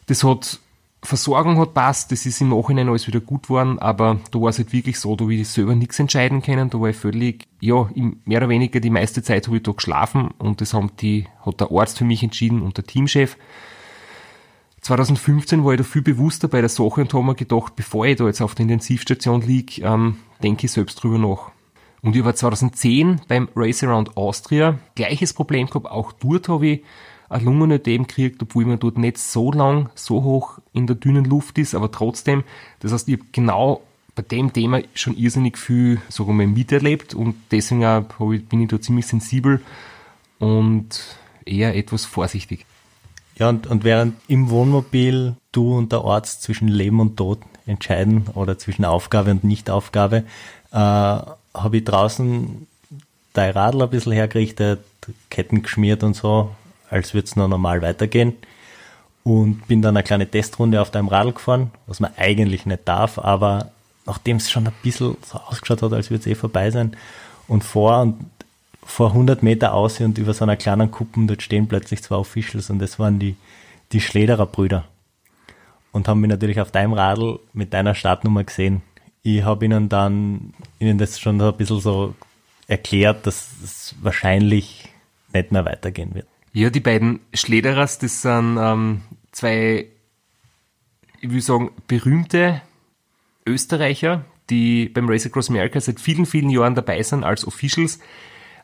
Das 0.07 0.23
hat 0.23 0.59
Versorgung 1.01 1.57
hat 1.59 1.73
passt, 1.73 2.11
das 2.11 2.25
ist 2.25 2.41
im 2.41 2.49
Nachhinein 2.49 2.89
alles 2.89 3.07
wieder 3.07 3.21
gut 3.21 3.43
geworden, 3.43 3.79
aber 3.79 4.19
da 4.31 4.41
war 4.41 4.49
es 4.49 4.57
halt 4.57 4.73
wirklich 4.73 4.99
so, 4.99 5.15
da 5.15 5.23
habe 5.23 5.33
ich 5.33 5.47
selber 5.47 5.73
nichts 5.73 5.97
entscheiden 5.97 6.41
können, 6.41 6.69
da 6.69 6.79
war 6.79 6.89
ich 6.89 6.97
völlig, 6.97 7.47
ja, 7.61 7.89
mehr 8.25 8.39
oder 8.39 8.49
weniger 8.49 8.81
die 8.81 8.89
meiste 8.89 9.23
Zeit 9.23 9.47
habe 9.47 9.57
ich 9.57 9.63
da 9.63 9.71
geschlafen 9.71 10.31
und 10.39 10.59
das 10.59 10.73
haben 10.73 10.91
die, 10.99 11.25
hat 11.45 11.61
der 11.61 11.71
Arzt 11.71 11.97
für 11.97 12.03
mich 12.03 12.21
entschieden 12.21 12.61
und 12.61 12.75
der 12.75 12.83
Teamchef. 12.83 13.37
2015 14.81 15.63
war 15.63 15.73
ich 15.73 15.77
da 15.77 15.83
viel 15.83 16.01
bewusster 16.01 16.47
bei 16.47 16.61
der 16.61 16.69
Sache 16.69 17.01
und 17.01 17.13
habe 17.13 17.23
mir 17.23 17.35
gedacht, 17.35 17.75
bevor 17.75 18.05
ich 18.05 18.17
da 18.17 18.25
jetzt 18.25 18.41
auf 18.41 18.55
der 18.55 18.63
Intensivstation 18.63 19.41
liege, 19.41 19.81
ähm, 19.81 20.17
denke 20.41 20.65
ich 20.65 20.71
selbst 20.71 20.95
drüber 20.95 21.17
nach. 21.17 21.51
Und 22.01 22.15
ich 22.15 22.23
war 22.23 22.33
2010 22.33 23.21
beim 23.27 23.49
Race 23.55 23.83
Around 23.83 24.15
Austria, 24.15 24.79
gleiches 24.95 25.33
Problem 25.33 25.67
gehabt, 25.67 25.87
auch 25.87 26.13
dort 26.13 26.47
habe 26.47 26.67
ich 26.67 26.83
ein 27.27 27.43
Lungenödem 27.43 28.07
gekriegt, 28.07 28.41
obwohl 28.41 28.65
man 28.65 28.79
dort 28.79 28.97
nicht 28.97 29.17
so 29.17 29.51
lang, 29.51 29.89
so 29.95 30.23
hoch 30.23 30.59
in 30.73 30.87
der 30.87 30.95
dünnen 30.95 31.25
Luft 31.25 31.57
ist, 31.57 31.75
aber 31.75 31.91
trotzdem, 31.91 32.43
das 32.79 32.91
heißt, 32.91 33.07
ich 33.07 33.19
habe 33.19 33.25
genau 33.31 33.81
bei 34.15 34.23
dem 34.23 34.51
Thema 34.51 34.81
schon 34.95 35.15
irrsinnig 35.15 35.57
viel, 35.57 36.01
sagen 36.09 36.29
wir 36.29 36.33
mal, 36.33 36.47
miterlebt 36.47 37.13
und 37.13 37.35
deswegen 37.51 37.85
auch 37.85 38.31
ich, 38.31 38.45
bin 38.45 38.61
ich 38.61 38.69
da 38.69 38.81
ziemlich 38.81 39.07
sensibel 39.07 39.61
und 40.39 41.17
eher 41.45 41.75
etwas 41.75 42.05
vorsichtig. 42.05 42.65
Ja, 43.39 43.49
und, 43.49 43.67
und 43.67 43.85
während 43.85 44.15
im 44.27 44.49
Wohnmobil 44.49 45.35
du 45.53 45.77
und 45.77 45.93
der 45.93 46.01
Arzt 46.01 46.43
zwischen 46.43 46.67
Leben 46.67 46.99
und 46.99 47.15
Tod 47.15 47.39
entscheiden 47.65 48.27
oder 48.35 48.57
zwischen 48.57 48.83
Aufgabe 48.83 49.31
und 49.31 49.45
Nichtaufgabe, 49.45 50.25
äh, 50.71 50.75
habe 50.75 51.77
ich 51.77 51.85
draußen 51.85 52.67
dein 53.33 53.51
Radl 53.51 53.81
ein 53.81 53.89
bisschen 53.89 54.11
hergerichtet, 54.11 54.81
Ketten 55.29 55.63
geschmiert 55.63 56.03
und 56.03 56.15
so, 56.15 56.51
als 56.89 57.13
würde 57.13 57.25
es 57.25 57.35
noch 57.35 57.47
normal 57.47 57.81
weitergehen. 57.81 58.33
Und 59.23 59.67
bin 59.67 59.81
dann 59.81 59.95
eine 59.95 60.03
kleine 60.03 60.29
Testrunde 60.29 60.81
auf 60.81 60.91
deinem 60.91 61.07
Radl 61.07 61.33
gefahren, 61.33 61.71
was 61.87 61.99
man 61.99 62.11
eigentlich 62.17 62.65
nicht 62.65 62.87
darf, 62.87 63.17
aber 63.17 63.71
nachdem 64.05 64.37
es 64.37 64.49
schon 64.49 64.67
ein 64.67 64.73
bisschen 64.83 65.15
so 65.25 65.37
ausgeschaut 65.37 65.81
hat, 65.81 65.93
als 65.93 66.09
würde 66.09 66.21
es 66.21 66.27
eh 66.27 66.35
vorbei 66.35 66.71
sein, 66.71 66.95
und 67.47 67.63
vor 67.63 68.01
und 68.01 68.17
vor 68.89 69.09
100 69.09 69.43
Meter 69.43 69.73
aus 69.73 69.99
und 70.01 70.17
über 70.17 70.33
so 70.33 70.43
einer 70.43 70.57
kleinen 70.57 70.91
Kuppen, 70.91 71.27
dort 71.27 71.41
stehen 71.41 71.67
plötzlich 71.67 72.03
zwei 72.03 72.15
Officials 72.15 72.69
und 72.69 72.79
das 72.79 72.99
waren 72.99 73.19
die, 73.19 73.35
die 73.91 74.01
Schlederer 74.01 74.45
Brüder. 74.45 74.85
Und 75.91 76.07
haben 76.07 76.21
mich 76.21 76.29
natürlich 76.29 76.61
auf 76.61 76.71
deinem 76.71 76.93
Radl 76.93 77.39
mit 77.53 77.73
deiner 77.73 77.95
Startnummer 77.95 78.43
gesehen 78.43 78.83
ich 79.23 79.43
habe 79.43 79.65
ihnen 79.65 79.89
dann 79.89 80.53
ihnen 80.79 80.97
das 80.97 81.19
schon 81.19 81.41
ein 81.41 81.57
bisschen 81.57 81.79
so 81.79 82.15
erklärt, 82.67 83.25
dass 83.27 83.49
es 83.63 83.95
wahrscheinlich 84.01 84.89
nicht 85.33 85.51
mehr 85.51 85.65
weitergehen 85.65 86.13
wird. 86.13 86.27
Ja, 86.53 86.69
die 86.69 86.79
beiden 86.79 87.19
Schlederers, 87.33 87.99
das 87.99 88.21
sind 88.21 88.57
ähm, 88.59 89.01
zwei, 89.31 89.87
ich 91.21 91.29
will 91.29 91.41
sagen, 91.41 91.71
berühmte 91.87 92.61
Österreicher, 93.45 94.25
die 94.49 94.89
beim 94.89 95.07
Race 95.09 95.25
Across 95.25 95.49
America 95.49 95.79
seit 95.79 95.99
vielen, 95.99 96.25
vielen 96.25 96.49
Jahren 96.49 96.75
dabei 96.75 97.01
sind 97.03 97.23
als 97.23 97.45
Officials, 97.45 97.99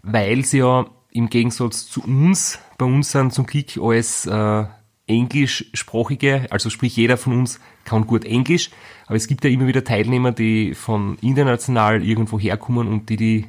weil 0.05 0.45
sie 0.45 0.59
ja 0.59 0.85
im 1.11 1.29
Gegensatz 1.29 1.87
zu 1.87 2.03
uns, 2.03 2.59
bei 2.77 2.85
uns 2.85 3.11
sind 3.11 3.33
zum 3.33 3.45
Glück 3.45 3.77
alles 3.77 4.25
äh, 4.25 4.65
englischsprachige, 5.07 6.47
also 6.49 6.69
sprich 6.69 6.95
jeder 6.95 7.17
von 7.17 7.33
uns 7.39 7.59
kann 7.85 8.07
gut 8.07 8.25
Englisch, 8.25 8.69
aber 9.07 9.15
es 9.15 9.27
gibt 9.27 9.43
ja 9.43 9.49
immer 9.49 9.67
wieder 9.67 9.83
Teilnehmer, 9.83 10.31
die 10.31 10.73
von 10.73 11.17
international 11.21 12.03
irgendwo 12.03 12.39
herkommen 12.39 12.87
und 12.87 13.09
die, 13.09 13.17
die, 13.17 13.45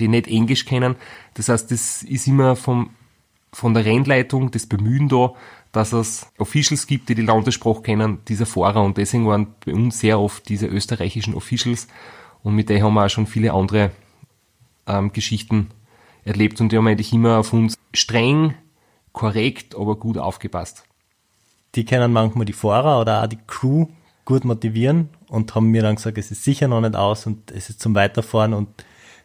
die 0.00 0.08
nicht 0.08 0.28
Englisch 0.28 0.64
kennen. 0.64 0.96
Das 1.34 1.48
heißt, 1.48 1.70
das 1.70 2.02
ist 2.02 2.26
immer 2.26 2.56
vom, 2.56 2.90
von 3.52 3.74
der 3.74 3.84
Rennleitung 3.84 4.50
das 4.50 4.66
Bemühen 4.66 5.08
da, 5.08 5.32
dass 5.72 5.92
es 5.92 6.30
Officials 6.38 6.86
gibt, 6.86 7.08
die 7.08 7.14
die 7.14 7.22
Landessprache 7.22 7.82
kennen, 7.82 8.18
dieser 8.28 8.46
Fahrer 8.46 8.82
und 8.82 8.96
deswegen 8.96 9.26
waren 9.26 9.54
bei 9.64 9.72
uns 9.72 10.00
sehr 10.00 10.20
oft 10.20 10.48
diese 10.48 10.66
österreichischen 10.66 11.34
Officials 11.34 11.88
und 12.42 12.54
mit 12.54 12.68
denen 12.68 12.82
haben 12.82 12.94
wir 12.94 13.06
auch 13.06 13.10
schon 13.10 13.26
viele 13.26 13.52
andere 13.52 13.90
ähm, 14.86 15.12
Geschichten 15.12 15.68
erlebt 16.24 16.60
und 16.60 16.72
die 16.72 16.76
haben 16.76 16.86
eigentlich 16.86 17.12
immer 17.12 17.38
auf 17.38 17.52
uns 17.52 17.76
streng, 17.92 18.54
korrekt, 19.12 19.74
aber 19.74 19.96
gut 19.96 20.18
aufgepasst 20.18 20.84
die 21.74 21.84
kennen 21.84 22.12
manchmal 22.12 22.44
die 22.44 22.52
Fahrer 22.52 23.00
oder 23.00 23.22
auch 23.22 23.26
die 23.26 23.38
Crew 23.46 23.86
gut 24.24 24.44
motivieren 24.44 25.08
und 25.28 25.54
haben 25.54 25.68
mir 25.68 25.82
dann 25.82 25.96
gesagt, 25.96 26.18
es 26.18 26.30
ist 26.30 26.44
sicher 26.44 26.68
noch 26.68 26.80
nicht 26.80 26.94
aus 26.94 27.26
und 27.26 27.50
es 27.50 27.70
ist 27.70 27.80
zum 27.80 27.94
Weiterfahren 27.94 28.52
und 28.52 28.68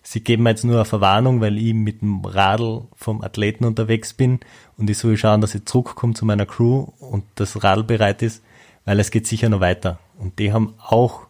sie 0.01 0.21
geben 0.21 0.43
mir 0.43 0.51
jetzt 0.51 0.63
nur 0.63 0.75
eine 0.75 0.85
Verwarnung, 0.85 1.41
weil 1.41 1.57
ich 1.57 1.73
mit 1.73 2.01
dem 2.01 2.23
Radl 2.23 2.87
vom 2.95 3.21
Athleten 3.21 3.65
unterwegs 3.65 4.13
bin 4.13 4.39
und 4.77 4.89
ich 4.89 4.97
soll 4.97 5.17
schauen, 5.17 5.41
dass 5.41 5.55
ich 5.55 5.65
zurückkomme 5.65 6.13
zu 6.13 6.25
meiner 6.25 6.45
Crew 6.45 6.87
und 6.99 7.25
das 7.35 7.63
Radl 7.63 7.83
bereit 7.83 8.21
ist, 8.21 8.43
weil 8.85 8.99
es 8.99 9.11
geht 9.11 9.27
sicher 9.27 9.49
noch 9.49 9.59
weiter. 9.59 9.99
Und 10.17 10.39
die 10.39 10.53
haben 10.53 10.73
auch 10.79 11.27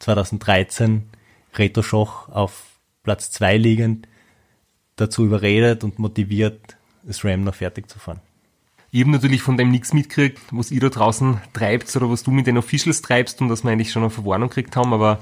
2013 0.00 1.08
Reto 1.54 1.82
Schoch 1.82 2.28
auf 2.30 2.64
Platz 3.02 3.30
zwei 3.30 3.58
liegend 3.58 4.08
dazu 4.96 5.24
überredet 5.24 5.84
und 5.84 5.98
motiviert, 5.98 6.76
das 7.02 7.24
Ram 7.24 7.44
noch 7.44 7.54
fertig 7.54 7.88
zu 7.88 7.98
fahren. 7.98 8.20
Ich 8.90 9.00
habe 9.00 9.10
natürlich 9.10 9.42
von 9.42 9.56
dem 9.56 9.70
nichts 9.70 9.92
mitgekriegt, 9.92 10.40
was 10.52 10.70
ihr 10.70 10.80
da 10.80 10.88
draußen 10.88 11.40
treibt 11.52 11.94
oder 11.96 12.10
was 12.10 12.22
du 12.22 12.30
mit 12.30 12.46
den 12.46 12.58
Officials 12.58 13.02
treibst 13.02 13.40
und 13.40 13.48
dass 13.48 13.64
wir 13.64 13.72
eigentlich 13.72 13.90
schon 13.90 14.02
eine 14.02 14.10
Verwarnung 14.10 14.48
gekriegt 14.48 14.76
haben, 14.76 14.92
aber 14.92 15.18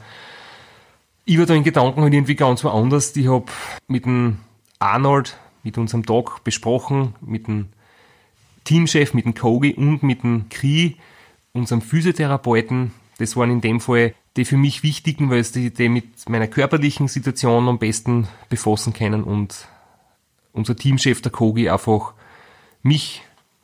ich 1.24 1.38
war 1.38 1.46
da 1.46 1.54
in 1.54 1.62
Gedanken 1.62 2.02
halt 2.02 2.12
irgendwie 2.12 2.35
ganz 2.35 2.64
woanders. 2.64 3.16
Ich 3.16 3.28
habe 3.28 3.46
mit 3.87 4.04
dem 4.04 4.38
Arnold, 4.78 5.38
mit 5.62 5.78
unserem 5.78 6.02
Doc 6.02 6.42
besprochen, 6.44 7.14
mit 7.20 7.46
dem 7.46 7.68
Teamchef, 8.64 9.14
mit 9.14 9.24
dem 9.24 9.35
Kogi 9.35 9.74
und 9.74 10.02
mit 10.02 10.22
dem 10.22 10.48
Kri, 10.48 10.96
unserem 11.52 11.80
Physiotherapeuten. 11.80 12.92
Das 13.18 13.37
waren 13.37 13.50
in 13.50 13.61
dem 13.61 13.80
Fall 13.80 14.14
die 14.37 14.45
für 14.45 14.57
mich 14.57 14.83
wichtigen, 14.83 15.31
weil 15.31 15.45
sie 15.45 15.71
die 15.71 15.88
mit 15.88 16.29
meiner 16.29 16.47
körperlichen 16.47 17.09
Situation 17.09 17.68
am 17.68 17.79
besten 17.79 18.29
befassen 18.49 18.92
können 18.92 19.25
und 19.25 19.68
unser 20.53 20.77
Teamchef, 20.77 21.21
der 21.23 21.33
Kogi, 21.33 21.68
einfach 21.68 22.14
mich 22.83 23.23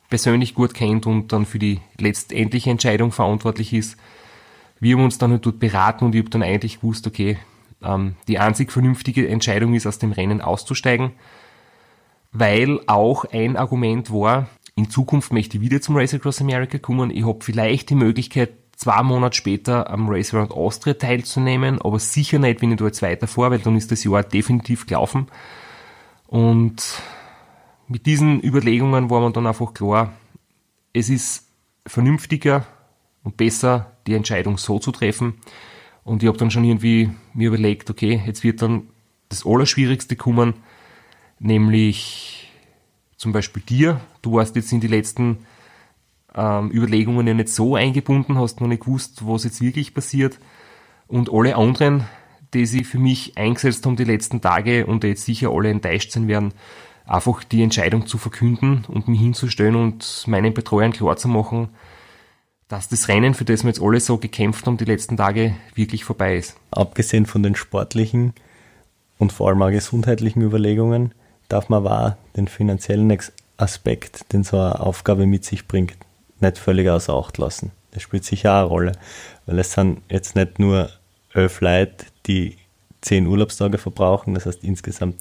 persönlich 0.09 0.55
gut 0.55 0.73
kennt 0.73 1.05
und 1.05 1.31
dann 1.33 1.45
für 1.45 1.59
die 1.59 1.79
letztendliche 1.97 2.69
Entscheidung 2.69 3.11
verantwortlich 3.11 3.73
ist. 3.73 3.97
Wir 4.79 4.95
haben 4.95 5.03
uns 5.03 5.17
dann 5.17 5.31
halt 5.31 5.45
dort 5.45 5.59
beraten 5.59 6.05
und 6.05 6.15
ich 6.15 6.21
habe 6.21 6.29
dann 6.29 6.43
eigentlich 6.43 6.77
gewusst, 6.81 7.05
okay, 7.05 7.37
ähm, 7.83 8.15
die 8.27 8.39
einzig 8.39 8.71
vernünftige 8.71 9.27
Entscheidung 9.27 9.73
ist, 9.73 9.85
aus 9.85 9.99
dem 9.99 10.11
Rennen 10.11 10.41
auszusteigen, 10.41 11.11
weil 12.31 12.79
auch 12.87 13.25
ein 13.25 13.57
Argument 13.57 14.11
war, 14.11 14.49
in 14.75 14.89
Zukunft 14.89 15.33
möchte 15.33 15.57
ich 15.57 15.61
wieder 15.61 15.81
zum 15.81 15.97
Race 15.97 16.13
Across 16.13 16.41
America 16.41 16.77
kommen. 16.77 17.11
Ich 17.11 17.25
habe 17.25 17.43
vielleicht 17.43 17.89
die 17.89 17.95
Möglichkeit, 17.95 18.51
zwei 18.79 19.03
Monate 19.03 19.35
später 19.35 19.89
am 19.89 20.07
Race 20.07 20.33
Around 20.33 20.53
Austria 20.53 20.93
teilzunehmen, 20.93 21.81
aber 21.81 21.99
sicher 21.99 22.39
nicht, 22.39 22.61
wenn 22.61 22.71
ich 22.71 22.77
da 22.77 22.85
jetzt 22.85 23.01
weiterfahre, 23.01 23.51
weil 23.51 23.59
dann 23.59 23.75
ist 23.75 23.91
das 23.91 24.05
Jahr 24.05 24.23
definitiv 24.23 24.85
gelaufen. 24.85 25.27
Und 26.27 27.01
mit 27.89 28.05
diesen 28.05 28.41
Überlegungen 28.41 29.09
war 29.09 29.19
man 29.19 29.33
dann 29.33 29.47
einfach 29.47 29.73
klar, 29.73 30.13
es 30.93 31.09
ist 31.09 31.45
vernünftiger 31.85 32.65
und 33.23 33.35
besser, 33.35 33.97
die 34.07 34.13
Entscheidung 34.13 34.57
so 34.57 34.79
zu 34.79 34.93
treffen. 34.93 35.33
Und 36.05 36.23
ich 36.23 36.29
habe 36.29 36.37
dann 36.37 36.49
schon 36.49 36.63
irgendwie 36.63 37.09
mir 37.33 37.49
überlegt, 37.49 37.89
okay, 37.89 38.23
jetzt 38.25 38.45
wird 38.45 38.61
dann 38.61 38.83
das 39.27 39.45
Allerschwierigste 39.45 40.15
kommen, 40.15 40.53
nämlich 41.37 42.49
zum 43.17 43.33
Beispiel 43.33 43.61
dir. 43.61 43.99
Du 44.21 44.35
warst 44.35 44.55
jetzt 44.55 44.71
in 44.71 44.79
die 44.79 44.87
letzten 44.87 45.39
ähm, 46.35 46.71
Überlegungen 46.71 47.27
ja 47.27 47.33
nicht 47.33 47.49
so 47.49 47.75
eingebunden, 47.75 48.37
hast 48.37 48.61
noch 48.61 48.67
nicht 48.67 48.83
gewusst, 48.83 49.25
was 49.25 49.43
jetzt 49.43 49.61
wirklich 49.61 49.93
passiert. 49.93 50.39
Und 51.07 51.31
alle 51.31 51.55
anderen, 51.55 52.05
die 52.53 52.65
sie 52.65 52.83
für 52.83 52.99
mich 52.99 53.37
eingesetzt 53.37 53.85
haben 53.85 53.95
die 53.95 54.03
letzten 54.03 54.41
Tage 54.41 54.85
und 54.85 55.03
die 55.03 55.07
jetzt 55.07 55.25
sicher 55.25 55.49
alle 55.51 55.69
enttäuscht 55.69 56.11
sein 56.11 56.27
werden, 56.27 56.53
einfach 57.05 57.43
die 57.43 57.63
Entscheidung 57.63 58.05
zu 58.05 58.17
verkünden 58.17 58.85
und 58.87 59.07
mich 59.07 59.19
hinzustellen 59.19 59.75
und 59.75 60.23
meinen 60.27 60.53
Betreuern 60.53 60.93
klarzumachen, 60.93 61.69
dass 62.67 62.87
das 62.87 63.07
Rennen, 63.07 63.33
für 63.33 63.45
das 63.45 63.63
wir 63.63 63.69
jetzt 63.69 63.81
alle 63.81 63.99
so 63.99 64.17
gekämpft 64.17 64.67
haben, 64.67 64.77
die 64.77 64.85
letzten 64.85 65.17
Tage 65.17 65.55
wirklich 65.73 66.03
vorbei 66.03 66.37
ist. 66.37 66.55
Abgesehen 66.69 67.25
von 67.25 67.41
den 67.41 67.55
sportlichen 67.55 68.33
und 69.17 69.31
vor 69.31 69.49
allem 69.49 69.61
auch 69.63 69.71
gesundheitlichen 69.71 70.43
Überlegungen, 70.43 71.13
darf 71.49 71.69
man 71.69 71.87
auch 71.87 72.13
den 72.35 72.47
finanziellen 72.47 73.17
Aspekt, 73.57 74.31
den 74.31 74.43
so 74.43 74.57
eine 74.57 74.79
Aufgabe 74.79 75.25
mit 75.25 75.43
sich 75.43 75.67
bringt, 75.67 75.97
nicht 76.41 76.57
völlig 76.57 76.89
außer 76.89 77.13
Acht 77.13 77.37
lassen. 77.37 77.71
Das 77.91 78.03
spielt 78.03 78.23
sicher 78.23 78.53
auch 78.53 78.59
eine 78.59 78.67
Rolle, 78.67 78.91
weil 79.45 79.59
es 79.59 79.73
sind 79.73 80.01
jetzt 80.09 80.35
nicht 80.35 80.59
nur 80.59 80.89
elf 81.33 81.61
Leute, 81.61 82.05
die 82.27 82.57
zehn 83.01 83.27
Urlaubstage 83.27 83.77
verbrauchen, 83.77 84.33
das 84.33 84.45
heißt 84.45 84.63
insgesamt 84.63 85.15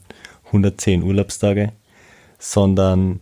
110 0.46 1.02
Urlaubstage, 1.02 1.72
sondern 2.38 3.20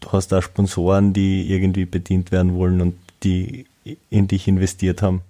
du 0.00 0.12
hast 0.12 0.32
auch 0.32 0.42
Sponsoren, 0.42 1.12
die 1.12 1.50
irgendwie 1.52 1.84
bedient 1.84 2.32
werden 2.32 2.54
wollen 2.54 2.80
und 2.80 2.98
die 3.22 3.66
in 4.10 4.28
dich 4.28 4.48
investiert 4.48 5.02
haben. 5.02 5.22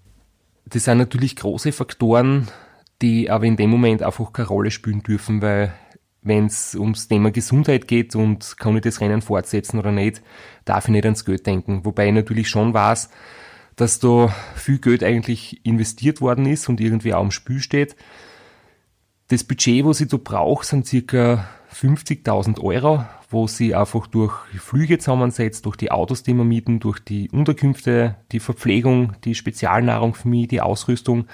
Das 0.67 0.85
sind 0.85 0.99
natürlich 0.99 1.37
große 1.37 1.73
Faktoren, 1.73 2.49
die 3.01 3.31
aber 3.31 3.45
in 3.45 3.57
dem 3.57 3.71
Moment 3.71 4.03
einfach 4.03 4.33
keine 4.33 4.49
Rolle 4.49 4.71
spielen 4.71 5.03
dürfen, 5.03 5.41
weil 5.41 5.73
wenn 6.23 6.47
es 6.47 6.75
ums 6.75 7.09
Thema 7.09 7.31
Gesundheit 7.31 7.89
geht 7.89 8.15
und 8.17 8.57
kann 8.59 8.77
ich 8.77 8.83
das 8.83 9.01
Rennen 9.01 9.23
fortsetzen 9.23 9.79
oder 9.79 9.93
nicht, 9.93 10.23
darf 10.65 10.87
ich 10.87 10.93
nicht 10.93 11.05
ans 11.05 11.25
Geld 11.25 11.47
denken. 11.47 11.85
Wobei 11.85 12.09
ich 12.09 12.15
natürlich 12.15 12.49
schon 12.49 12.75
weiß, 12.75 13.11
dass 13.77 14.01
da 14.01 14.35
viel 14.57 14.79
Geld 14.79 15.05
eigentlich 15.05 15.65
investiert 15.65 16.21
worden 16.21 16.47
ist 16.47 16.69
und 16.69 16.81
irgendwie 16.81 17.15
auch 17.15 17.23
im 17.23 17.31
Spiel 17.31 17.61
steht. 17.61 17.97
Das 19.29 19.45
Budget, 19.45 19.85
was 19.85 20.01
ich 20.01 20.09
da 20.09 20.17
brauche, 20.17 20.65
sind 20.65 20.87
circa 20.87 21.49
50.000 21.73 22.61
Euro, 22.61 23.05
wo 23.31 23.47
sie 23.47 23.75
einfach 23.75 24.07
durch 24.07 24.33
Flüge 24.59 24.99
zusammensetzt, 24.99 25.67
durch 25.67 25.77
die 25.77 25.91
Autos, 25.91 26.23
die 26.23 26.35
wir 26.35 26.45
mieten, 26.45 26.81
durch 26.81 26.99
die 26.99 27.31
Unterkünfte, 27.31 28.17
die 28.33 28.41
Verpflegung, 28.41 29.13
die 29.25 29.35
Spezialnahrung 29.35 30.15
für 30.15 30.29
mich, 30.29 30.49
die 30.49 30.61
Ausrüstung, 30.61 31.27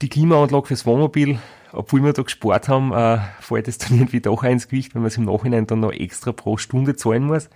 die 0.00 0.08
Klimaanlage 0.08 0.68
fürs 0.68 0.86
Wohnmobil. 0.86 1.38
Obwohl 1.72 2.02
wir 2.02 2.12
da 2.12 2.22
gespart 2.22 2.68
haben, 2.68 2.92
äh, 2.92 3.18
fällt 3.40 3.68
es 3.68 3.78
dann 3.78 3.94
irgendwie 3.98 4.20
doch 4.20 4.42
ins 4.42 4.68
Gewicht, 4.68 4.94
wenn 4.94 5.02
man 5.02 5.08
es 5.08 5.16
im 5.16 5.24
Nachhinein 5.24 5.66
dann 5.66 5.80
noch 5.80 5.92
extra 5.92 6.32
pro 6.32 6.56
Stunde 6.56 6.96
zahlen 6.96 7.24
muss. 7.24 7.48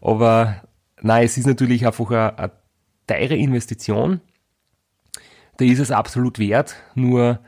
Aber 0.00 0.62
nein, 1.00 1.24
es 1.24 1.36
ist 1.36 1.46
natürlich 1.46 1.86
einfach 1.86 2.10
eine, 2.10 2.38
eine 2.38 2.52
teure 3.06 3.36
Investition. 3.36 4.20
Da 5.56 5.64
ist 5.64 5.78
es 5.78 5.90
absolut 5.90 6.38
wert, 6.38 6.76
nur 6.94 7.40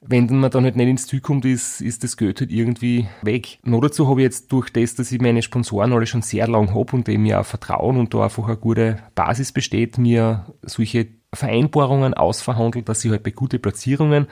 wenn 0.00 0.26
man 0.38 0.50
dann 0.50 0.64
halt 0.64 0.76
nicht 0.76 0.88
ins 0.88 1.06
Ziel 1.06 1.20
kommt, 1.20 1.44
ist, 1.44 1.80
ist 1.80 2.04
das 2.04 2.16
Geld 2.16 2.40
halt 2.40 2.52
irgendwie 2.52 3.08
weg. 3.22 3.58
Noch 3.64 3.80
dazu 3.80 4.08
habe 4.08 4.20
ich 4.20 4.24
jetzt 4.24 4.52
durch 4.52 4.70
das, 4.70 4.94
dass 4.94 5.10
ich 5.10 5.20
meine 5.20 5.42
Sponsoren 5.42 5.92
alle 5.92 6.06
schon 6.06 6.22
sehr 6.22 6.46
lang 6.46 6.74
habe 6.74 6.96
und 6.96 7.08
dem 7.08 7.30
auch 7.32 7.44
vertrauen 7.44 7.98
und 7.98 8.14
da 8.14 8.24
einfach 8.24 8.46
eine 8.46 8.56
gute 8.56 8.98
Basis 9.14 9.52
besteht, 9.52 9.98
mir 9.98 10.46
solche 10.62 11.08
Vereinbarungen 11.34 12.14
ausverhandelt, 12.14 12.88
dass 12.88 13.04
ich 13.04 13.10
halt 13.10 13.22
bei 13.22 13.32
guten 13.32 13.60
Platzierungen 13.60 14.28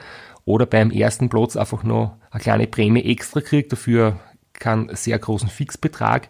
oder 0.47 0.65
beim 0.65 0.91
ersten 0.91 1.27
Platz 1.27 1.57
einfach 1.57 1.83
noch 1.83 2.15
eine 2.31 2.41
kleine 2.41 2.67
Prämie 2.67 3.03
extra 3.03 3.41
kriege, 3.41 3.67
dafür 3.67 4.17
keinen 4.53 4.95
sehr 4.95 5.19
großen 5.19 5.49
Fixbetrag. 5.49 6.29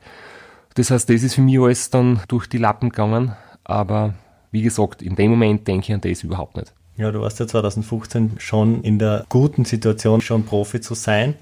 Das 0.74 0.90
heißt, 0.90 1.08
das 1.10 1.22
ist 1.22 1.36
für 1.36 1.42
mich 1.42 1.60
alles 1.60 1.92
dann 1.92 2.20
durch 2.28 2.48
die 2.48 2.58
Lappen 2.58 2.90
gegangen, 2.90 3.36
aber 3.64 4.16
wie 4.52 4.64
gesagt, 4.64 5.04
in 5.04 5.16
dem 5.16 5.32
Moment 5.32 5.68
denke 5.68 5.86
ich 5.88 5.94
an 5.94 6.02
das 6.02 6.24
überhaupt 6.24 6.58
nicht. 6.58 6.74
Ja, 6.98 7.12
du 7.12 7.22
warst 7.22 7.40
ja 7.40 7.46
2015 7.46 8.40
schon 8.40 8.82
in 8.82 8.98
der 8.98 9.24
guten 9.30 9.66
Situation, 9.66 10.20
schon 10.20 10.46
Profi 10.46 10.82
zu 10.82 10.96
sein. 10.96 11.36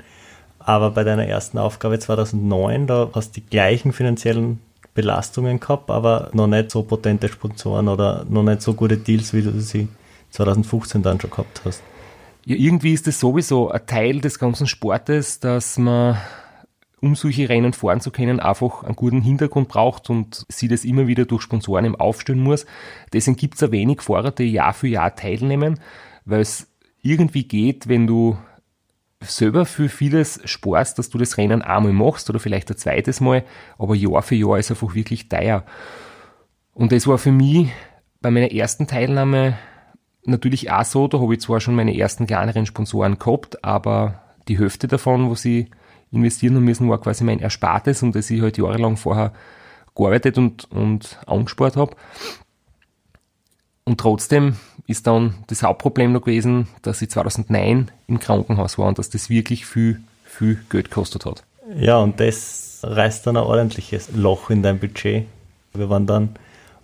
Aber 0.60 0.92
bei 0.92 1.06
deiner 1.06 1.28
ersten 1.28 1.58
Aufgabe 1.58 1.98
2009, 1.98 2.88
da 2.88 3.10
hast 3.14 3.38
du 3.38 3.40
die 3.40 3.46
gleichen 3.46 3.94
finanziellen 3.94 4.60
Belastungen 4.96 5.62
gehabt, 5.62 5.90
aber 5.92 6.30
noch 6.34 6.48
nicht 6.48 6.72
so 6.72 6.84
potente 6.84 7.30
Sponsoren 7.30 7.88
oder 7.88 8.26
noch 8.28 8.44
nicht 8.44 8.62
so 8.62 8.74
gute 8.74 8.98
Deals, 8.98 9.34
wie 9.34 9.44
du 9.44 9.62
sie 9.62 9.88
2015 10.32 11.04
dann 11.04 11.22
schon 11.22 11.30
gehabt 11.30 11.62
hast. 11.64 11.82
Ja, 12.48 12.56
irgendwie 12.56 12.94
ist 12.94 13.08
das 13.08 13.20
sowieso 13.20 13.72
ein 13.72 13.86
Teil 13.88 14.22
des 14.22 14.38
ganzen 14.38 14.68
Sportes, 14.68 15.40
dass 15.40 15.80
man 15.80 16.18
um 17.02 17.16
solche 17.16 17.50
Rennen 17.50 17.74
fahren 17.74 18.02
zu 18.02 18.12
können, 18.12 18.40
einfach 18.40 18.84
einen 18.84 18.96
guten 18.96 19.22
Hintergrund 19.22 19.68
braucht 19.68 20.10
und 20.10 20.46
sie 20.50 20.68
das 20.68 20.86
immer 20.86 21.08
wieder 21.08 21.26
durch 21.26 21.42
Sponsoren 21.42 21.86
im 21.86 21.96
aufstellen 21.96 22.40
muss. 22.40 22.66
Deswegen 23.14 23.36
gibt 23.36 23.56
es 23.56 23.64
ein 23.64 23.72
wenig 23.72 24.02
Fahrer, 24.02 24.32
die 24.32 24.52
Jahr 24.52 24.74
für 24.74 24.88
Jahr 24.88 25.16
teilnehmen, 25.16 25.80
weil 26.26 26.42
es 26.42 26.68
irgendwie 27.02 27.48
geht, 27.48 27.88
wenn 27.88 28.08
du 28.08 28.38
selber 29.22 29.66
für 29.66 29.90
vieles 29.90 30.40
sparst, 30.46 31.00
dass 31.00 31.10
du 31.10 31.18
das 31.18 31.38
Rennen 31.38 31.62
einmal 31.62 31.94
machst 31.94 32.30
oder 32.30 32.40
vielleicht 32.40 32.70
ein 32.70 32.78
zweites 32.78 33.22
Mal, 33.22 33.44
aber 33.78 33.96
Jahr 33.96 34.22
für 34.22 34.36
Jahr 34.36 34.60
ist 34.60 34.70
einfach 34.70 34.94
wirklich 34.94 35.30
teuer. 35.30 35.64
Und 36.74 36.92
das 36.92 37.08
war 37.08 37.18
für 37.18 37.32
mich 37.32 37.70
bei 38.22 38.30
meiner 38.30 38.52
ersten 38.52 38.88
Teilnahme 38.88 39.58
natürlich 40.26 40.72
auch 40.72 40.86
so, 40.86 41.08
da 41.08 41.20
habe 41.20 41.34
ich 41.34 41.42
zwar 41.42 41.60
schon 41.60 41.76
meine 41.76 41.98
ersten 41.98 42.28
kleineren 42.28 42.66
Sponsoren 42.66 43.20
gehabt, 43.20 43.64
aber 43.64 44.22
die 44.48 44.60
Hälfte 44.60 44.88
davon, 44.88 45.30
wo 45.30 45.36
sie 45.36 45.70
investieren 46.12 46.60
müssen, 46.64 46.90
war 46.90 47.02
quasi 47.02 47.24
mein 47.24 47.40
Erspartes, 47.40 48.04
um 48.04 48.12
das 48.12 48.30
ich 48.30 48.42
halt 48.42 48.58
jahrelang 48.58 48.98
vorher 48.98 49.34
gearbeitet 49.96 50.38
und, 50.38 50.70
und 50.72 51.20
angespart 51.26 51.76
habe. 51.76 51.96
Und 53.86 54.00
trotzdem 54.00 54.56
ist 54.88 55.08
dann 55.08 55.36
das 55.48 55.64
Hauptproblem 55.64 56.12
noch 56.12 56.22
gewesen, 56.22 56.68
dass 56.82 57.02
ich 57.02 57.10
2009 57.12 57.92
im 58.08 58.20
Krankenhaus 58.20 58.78
war 58.78 58.88
und 58.88 58.98
dass 58.98 59.10
das 59.10 59.30
wirklich 59.30 59.66
viel, 59.66 60.02
viel 60.24 60.60
Geld 60.70 60.90
gekostet 60.90 61.26
hat. 61.26 61.44
Ja, 61.78 61.98
und 61.98 62.20
das 62.20 62.82
reißt 62.84 63.28
dann 63.28 63.38
ein 63.38 63.44
ordentliches 63.44 64.10
Loch 64.14 64.50
in 64.50 64.64
dein 64.64 64.80
Budget. 64.80 65.26
Wir 65.74 65.90
waren 65.90 66.08
dann, 66.08 66.36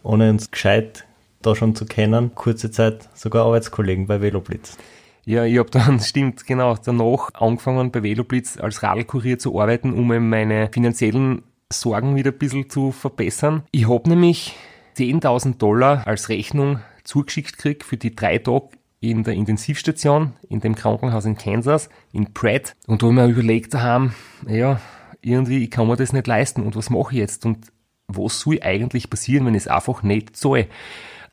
ohne 0.03 0.29
uns 0.29 0.51
gescheit 0.51 1.05
da 1.41 1.55
schon 1.55 1.75
zu 1.75 1.85
kennen, 1.85 2.35
kurze 2.35 2.71
Zeit 2.71 3.09
sogar 3.13 3.45
Arbeitskollegen 3.45 4.07
bei 4.07 4.21
Veloblitz. 4.21 4.77
Ja, 5.25 5.45
ich 5.45 5.57
habe 5.57 5.69
dann, 5.69 5.99
stimmt, 6.01 6.45
genau, 6.45 6.75
danach 6.83 7.29
angefangen 7.33 7.91
bei 7.91 8.03
Veloblitz 8.03 8.57
als 8.57 8.83
Radlkurier 8.83 9.39
zu 9.39 9.59
arbeiten, 9.59 9.93
um 9.93 10.07
meine 10.07 10.69
finanziellen 10.71 11.43
Sorgen 11.71 12.15
wieder 12.15 12.31
ein 12.31 12.37
bisschen 12.37 12.69
zu 12.69 12.91
verbessern. 12.91 13.63
Ich 13.71 13.87
habe 13.89 14.09
nämlich 14.09 14.55
10.000 14.97 15.57
Dollar 15.57 16.05
als 16.05 16.29
Rechnung 16.29 16.79
zugeschickt 17.03 17.57
gekriegt 17.57 17.83
für 17.83 17.97
die 17.97 18.15
drei 18.15 18.37
Tage 18.37 18.69
in 18.99 19.23
der 19.23 19.33
Intensivstation, 19.33 20.33
in 20.47 20.59
dem 20.59 20.75
Krankenhaus 20.75 21.25
in 21.25 21.35
Kansas, 21.35 21.89
in 22.11 22.33
Pratt. 22.33 22.75
Und 22.85 23.01
da 23.01 23.07
habe 23.07 23.19
ich 23.19 23.25
mir 23.25 23.31
überlegt 23.31 23.73
haben, 23.73 24.13
ja, 24.47 24.79
irgendwie, 25.21 25.63
ich 25.63 25.71
kann 25.71 25.87
mir 25.87 25.95
das 25.95 26.13
nicht 26.13 26.27
leisten 26.27 26.61
und 26.61 26.75
was 26.75 26.89
mache 26.89 27.13
ich 27.13 27.19
jetzt? 27.19 27.45
Und 27.45 27.71
was 28.07 28.39
soll 28.39 28.59
eigentlich 28.61 29.09
passieren, 29.09 29.45
wenn 29.45 29.55
ich 29.55 29.63
es 29.63 29.67
einfach 29.67 30.03
nicht 30.03 30.35
zahle? 30.35 30.67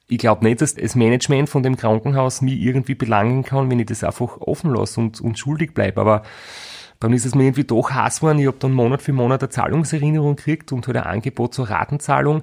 Ich 0.08 0.18
glaube 0.18 0.44
nicht, 0.44 0.62
dass 0.62 0.74
das 0.74 0.94
Management 0.94 1.50
von 1.50 1.62
dem 1.62 1.76
Krankenhaus 1.76 2.40
mich 2.40 2.58
irgendwie 2.58 2.94
belangen 2.94 3.44
kann, 3.44 3.70
wenn 3.70 3.78
ich 3.78 3.86
das 3.86 4.02
einfach 4.02 4.40
offen 4.40 4.72
lasse 4.74 5.00
und, 5.00 5.20
und 5.20 5.38
schuldig 5.38 5.74
bleibe. 5.74 6.00
Aber 6.00 6.22
dann 6.98 7.12
ist 7.12 7.26
es 7.26 7.34
mir 7.34 7.44
irgendwie 7.44 7.64
doch 7.64 7.90
Hass 7.90 8.20
geworden. 8.20 8.38
Ich 8.38 8.46
habe 8.46 8.56
dann 8.58 8.72
Monat 8.72 9.02
für 9.02 9.12
Monat 9.12 9.42
eine 9.42 9.50
Zahlungserinnerung 9.50 10.36
gekriegt 10.36 10.72
und 10.72 10.86
halt 10.86 10.96
ein 10.96 11.02
Angebot 11.04 11.54
zur 11.54 11.68
Ratenzahlung. 11.68 12.42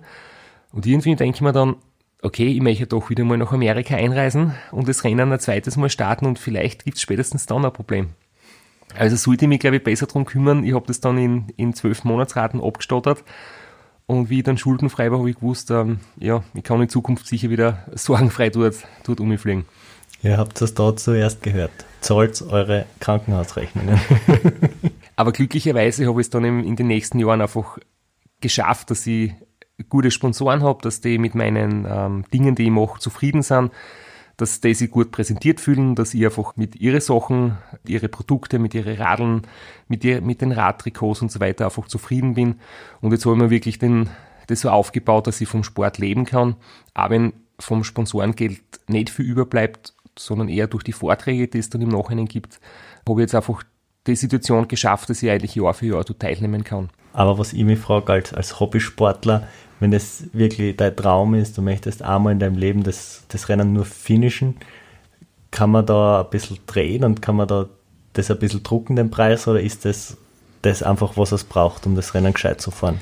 Und 0.71 0.85
irgendwie 0.85 1.15
denke 1.15 1.37
ich 1.37 1.41
mir 1.41 1.53
dann, 1.53 1.75
okay, 2.21 2.47
ich 2.47 2.61
möchte 2.61 2.85
doch 2.85 3.09
wieder 3.09 3.23
mal 3.23 3.37
nach 3.37 3.51
Amerika 3.51 3.95
einreisen 3.95 4.53
und 4.71 4.87
das 4.87 5.03
Rennen 5.03 5.31
ein 5.31 5.39
zweites 5.39 5.75
Mal 5.75 5.89
starten 5.89 6.25
und 6.27 6.39
vielleicht 6.39 6.85
gibt 6.85 6.97
es 6.97 7.01
spätestens 7.01 7.47
dann 7.47 7.65
ein 7.65 7.73
Problem. 7.73 8.09
Also 8.95 9.15
sollte 9.15 9.45
ich 9.45 9.49
mich, 9.49 9.59
glaube 9.59 9.77
ich, 9.77 9.83
besser 9.83 10.05
drum 10.05 10.25
kümmern. 10.25 10.63
Ich 10.63 10.73
habe 10.73 10.85
das 10.85 11.01
dann 11.01 11.17
in, 11.17 11.47
in 11.57 11.73
zwölf 11.73 12.03
Monatsraten 12.03 12.61
abgestottert 12.61 13.23
und 14.07 14.29
wie 14.29 14.39
ich 14.39 14.43
dann 14.43 14.57
schuldenfrei 14.57 15.11
war, 15.11 15.19
habe 15.19 15.29
ich 15.29 15.37
gewusst, 15.37 15.71
ähm, 15.71 15.99
ja, 16.17 16.43
ich 16.53 16.63
kann 16.63 16.81
in 16.81 16.89
Zukunft 16.89 17.27
sicher 17.27 17.49
wieder 17.49 17.85
sorgenfrei 17.93 18.49
dort, 18.49 18.75
dort 19.03 19.19
umfliegen. 19.19 19.65
Ihr 20.21 20.37
habt 20.37 20.61
das 20.61 20.73
dort 20.73 20.99
zuerst 20.99 21.43
gehört. 21.43 21.71
Zahlt 22.01 22.41
eure 22.41 22.85
Krankenhausrechnungen. 22.99 23.99
Aber 25.15 25.31
glücklicherweise 25.31 26.07
habe 26.07 26.21
ich 26.21 26.27
es 26.27 26.29
dann 26.29 26.43
in 26.43 26.75
den 26.75 26.87
nächsten 26.87 27.19
Jahren 27.19 27.41
einfach 27.41 27.77
geschafft, 28.41 28.91
dass 28.91 29.05
ich 29.07 29.33
gute 29.89 30.11
Sponsoren 30.11 30.63
habe, 30.63 30.81
dass 30.81 31.01
die 31.01 31.17
mit 31.17 31.35
meinen 31.35 31.85
ähm, 31.89 32.25
Dingen, 32.33 32.55
die 32.55 32.65
ich 32.65 32.69
mache, 32.69 32.99
zufrieden 32.99 33.41
sind, 33.41 33.71
dass 34.37 34.59
die 34.59 34.73
sich 34.73 34.91
gut 34.91 35.11
präsentiert 35.11 35.61
fühlen, 35.61 35.95
dass 35.95 36.13
ich 36.13 36.25
einfach 36.25 36.55
mit 36.57 36.75
ihren 36.75 37.01
Sachen, 37.01 37.57
ihre 37.85 38.09
Produkte, 38.09 38.59
mit 38.59 38.73
ihren 38.73 38.97
Radeln, 38.97 39.43
mit, 39.87 40.03
ihr, 40.03 40.21
mit 40.21 40.41
den 40.41 40.51
Radtrikots 40.51 41.21
und 41.21 41.31
so 41.31 41.39
weiter 41.39 41.65
einfach 41.65 41.87
zufrieden 41.87 42.33
bin. 42.33 42.55
Und 43.01 43.11
jetzt 43.11 43.25
habe 43.25 43.35
ich 43.35 43.41
mir 43.41 43.49
wirklich 43.49 43.79
den, 43.79 44.09
das 44.47 44.61
so 44.61 44.69
aufgebaut, 44.69 45.27
dass 45.27 45.41
ich 45.41 45.47
vom 45.47 45.63
Sport 45.63 45.97
leben 45.97 46.25
kann. 46.25 46.55
Aber 46.93 47.15
wenn 47.15 47.33
vom 47.59 47.83
Sponsorengeld 47.83 48.61
nicht 48.87 49.09
viel 49.09 49.25
überbleibt, 49.25 49.93
sondern 50.17 50.49
eher 50.49 50.67
durch 50.67 50.83
die 50.83 50.91
Vorträge, 50.91 51.47
die 51.47 51.59
es 51.59 51.69
dann 51.69 51.81
im 51.81 51.89
Nachhinein 51.89 52.25
gibt, 52.25 52.59
habe 53.07 53.21
ich 53.21 53.25
jetzt 53.25 53.35
einfach 53.35 53.63
die 54.07 54.15
Situation 54.15 54.67
geschafft, 54.67 55.09
dass 55.09 55.23
ich 55.23 55.29
eigentlich 55.29 55.55
Jahr 55.55 55.73
für 55.73 55.87
Jahr 55.87 56.05
teilnehmen 56.05 56.63
kann. 56.63 56.89
Aber 57.13 57.37
was 57.37 57.53
ich 57.53 57.63
mich 57.63 57.79
frage, 57.79 58.11
als, 58.11 58.33
als 58.33 58.59
Hobbysportler, 58.59 59.47
wenn 59.79 59.91
das 59.91 60.23
wirklich 60.33 60.77
dein 60.77 60.95
Traum 60.95 61.33
ist, 61.33 61.57
du 61.57 61.61
möchtest 61.61 62.01
einmal 62.01 62.33
in 62.33 62.39
deinem 62.39 62.57
Leben 62.57 62.83
das, 62.83 63.23
das 63.27 63.49
Rennen 63.49 63.73
nur 63.73 63.85
finishen, 63.85 64.55
kann 65.51 65.71
man 65.71 65.85
da 65.85 66.21
ein 66.21 66.29
bisschen 66.29 66.59
drehen 66.65 67.03
und 67.03 67.21
kann 67.21 67.35
man 67.35 67.47
da 67.47 67.67
das 68.13 68.31
ein 68.31 68.39
bisschen 68.39 68.63
drucken, 68.63 68.95
den 68.95 69.11
Preis, 69.11 69.47
oder 69.47 69.61
ist 69.61 69.85
das, 69.85 70.17
das 70.61 70.83
einfach, 70.83 71.17
was 71.17 71.31
es 71.31 71.43
braucht, 71.43 71.85
um 71.85 71.95
das 71.95 72.13
Rennen 72.13 72.33
gescheit 72.33 72.61
zu 72.61 72.71
fahren? 72.71 73.01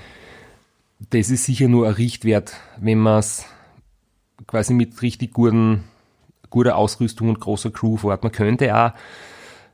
Das 1.10 1.30
ist 1.30 1.46
sicher 1.46 1.68
nur 1.68 1.88
ein 1.88 1.94
Richtwert, 1.94 2.54
wenn 2.80 3.00
man 3.00 3.20
es 3.20 3.46
quasi 4.48 4.74
mit 4.74 5.02
richtig 5.02 5.34
guten, 5.34 5.84
guter 6.50 6.76
Ausrüstung 6.76 7.30
und 7.30 7.40
großer 7.40 7.72
Crew 7.72 7.98
fährt. 7.98 8.24
Man 8.24 8.32
könnte 8.32 8.76
auch 8.76 8.94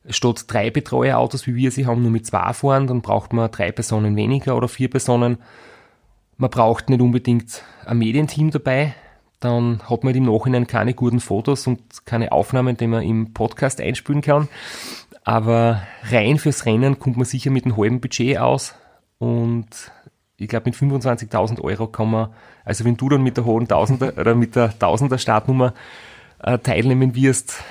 statt 0.10 0.46
drei 0.48 0.72
Betreuerautos, 0.72 1.48
wie 1.48 1.56
wir 1.56 1.72
sie 1.72 1.86
haben, 1.86 2.02
nur 2.02 2.12
mit 2.12 2.26
zwei 2.26 2.54
fahren, 2.54 2.88
dann 2.88 3.02
braucht 3.02 3.34
man 3.34 3.52
drei 3.52 3.72
Personen 3.72 4.16
weniger 4.16 4.56
oder 4.56 4.68
vier 4.68 4.90
Personen. 4.90 5.38
Man 6.40 6.50
braucht 6.50 6.90
nicht 6.90 7.02
unbedingt 7.02 7.64
ein 7.86 7.98
Medienteam 7.98 8.50
dabei, 8.50 8.96
dann 9.42 9.82
hat 9.90 10.06
man 10.06 10.16
im 10.16 10.24
Nachhinein 10.24 10.68
keine 10.68 10.94
guten 10.94 11.20
Fotos 11.20 11.68
und 11.68 12.06
keine 12.06 12.32
Aufnahmen, 12.32 12.78
die 12.78 12.88
man 12.88 13.04
im 13.04 13.34
Podcast 13.34 13.82
einspielen 13.82 14.22
kann. 14.22 14.48
Aber 15.26 15.82
rein 16.10 16.38
fürs 16.38 16.66
Rennen 16.66 16.98
kommt 16.98 17.18
man 17.18 17.26
sicher 17.26 17.52
mit 17.52 17.66
einem 17.66 17.76
halben 17.76 18.00
Budget 18.00 18.38
aus 18.38 18.74
und 19.18 19.92
ich 20.38 20.48
glaube 20.48 20.70
mit 20.70 20.76
25.000 20.76 21.60
Euro 21.60 21.88
kann 21.88 22.10
man, 22.10 22.30
also 22.64 22.86
wenn 22.86 22.96
du 22.96 23.10
dann 23.10 23.22
mit 23.22 23.36
der 23.36 23.44
hohen 23.44 23.68
Tausender 23.68 24.14
oder 24.18 24.34
mit 24.34 24.56
der 24.56 24.80
Tausender 24.80 25.18
Startnummer 25.18 25.74
äh, 26.42 26.58
teilnehmen 26.58 27.16
wirst, 27.16 27.62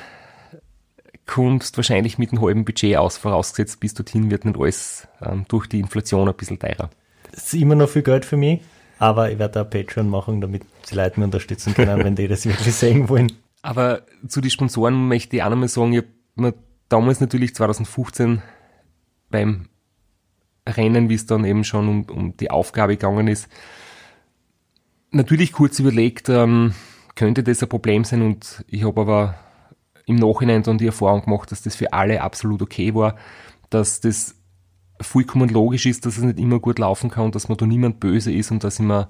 kommst 1.25 1.79
wahrscheinlich 1.79 2.19
mit 2.19 2.33
einem 2.33 2.43
halben 2.43 2.67
Budget 2.67 2.99
aus, 2.99 3.17
vorausgesetzt 3.17 3.81
bis 3.81 3.95
dorthin 3.95 4.31
wird 4.31 4.45
nicht 4.45 4.59
alles 4.59 5.09
ähm, 5.23 5.47
durch 5.49 5.69
die 5.69 5.81
Inflation 5.81 6.29
ein 6.29 6.35
bisschen 6.35 6.59
teurer. 6.59 6.91
Ist 7.39 7.55
immer 7.55 7.75
noch 7.75 7.89
viel 7.89 8.03
Geld 8.03 8.25
für 8.25 8.37
mich, 8.37 8.61
aber 8.99 9.31
ich 9.31 9.39
werde 9.39 9.55
da 9.55 9.65
Patreon 9.65 10.09
machen, 10.09 10.41
damit 10.41 10.63
die 10.91 10.95
Leute 10.95 11.21
mich 11.21 11.25
unterstützen 11.27 11.75
können, 11.75 12.05
wenn 12.05 12.17
die 12.17 12.29
das 12.29 12.45
wirklich 12.45 12.75
sehen 12.75 13.09
wollen. 13.09 13.33
Aber 13.63 14.03
zu 14.27 14.41
den 14.41 14.51
Sponsoren 14.51 15.09
möchte 15.09 15.37
ich 15.37 15.43
auch 15.43 15.51
nochmal 15.51 15.69
sagen, 15.69 15.93
ich 15.93 15.99
habe 15.99 16.09
mir 16.37 16.55
damals 16.89 17.21
natürlich 17.21 17.55
2015 17.55 18.43
beim 19.31 19.69
Rennen, 20.69 21.09
wie 21.09 21.15
es 21.15 21.27
dann 21.27 21.45
eben 21.45 21.65
schon 21.65 21.89
um, 21.89 22.03
um 22.05 22.37
die 22.37 22.51
Aufgabe 22.51 22.97
gegangen 22.97 23.29
ist, 23.29 23.49
natürlich 25.11 25.53
kurz 25.53 25.79
überlegt, 25.79 26.29
ähm, 26.29 26.75
könnte 27.15 27.43
das 27.43 27.63
ein 27.63 27.69
Problem 27.69 28.05
sein 28.05 28.23
und 28.23 28.65
ich 28.69 28.85
habe 28.85 29.01
aber 29.01 29.35
im 30.07 30.17
Nachhinein 30.17 30.63
dann 30.63 30.79
die 30.79 30.87
Erfahrung 30.87 31.23
gemacht, 31.23 31.53
dass 31.53 31.63
das 31.63 31.77
für 31.77 31.93
alle 31.93 32.23
absolut 32.23 32.63
okay 32.63 32.95
war, 32.95 33.17
dass 33.71 34.01
das 34.01 34.38
vollkommen 35.01 35.49
logisch 35.49 35.87
ist, 35.87 36.07
dass 36.07 36.19
es 36.19 36.25
nicht 36.25 36.39
immer 36.39 36.59
gut 36.59 36.79
laufen 36.79 37.11
kann 37.11 37.27
und 37.27 37.35
dass 37.35 37.49
man 37.49 37.59
da 37.59 37.67
niemand 37.67 38.01
böse 38.01 38.33
ist 38.33 38.51
und 38.51 38.65
dass 38.65 38.79
ich 38.79 38.85
mir 38.85 39.09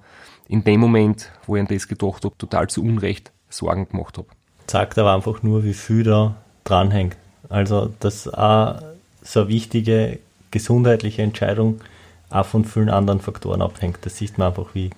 in 0.49 0.65
dem 0.65 0.81
Moment, 0.81 1.31
wo 1.47 1.57
ich 1.57 1.61
an 1.61 1.69
das 1.69 1.89
gedacht 1.89 2.25
habe, 2.25 2.37
total 2.37 2.69
zu 2.69 2.83
Unrecht 2.83 3.33
Sorgen 3.49 3.89
gemacht 3.89 4.19
habe. 4.19 4.29
Zeigt 4.67 4.99
aber 4.99 5.15
einfach 5.15 5.43
nur, 5.43 5.65
wie 5.65 5.75
viel 5.75 6.05
da 6.05 6.37
dranhängt. 6.65 7.17
Also, 7.49 7.93
dass 8.01 8.29
auch 8.33 8.81
so 9.23 9.41
eine 9.41 9.49
wichtige 9.49 10.19
gesundheitliche 10.51 11.23
Entscheidung 11.23 11.81
auch 12.31 12.45
von 12.45 12.65
vielen 12.65 12.91
anderen 12.91 13.21
Faktoren 13.21 13.63
abhängt. 13.63 13.99
Das 14.03 14.17
sieht 14.17 14.37
man 14.37 14.49
einfach, 14.49 14.75
wie 14.75 14.91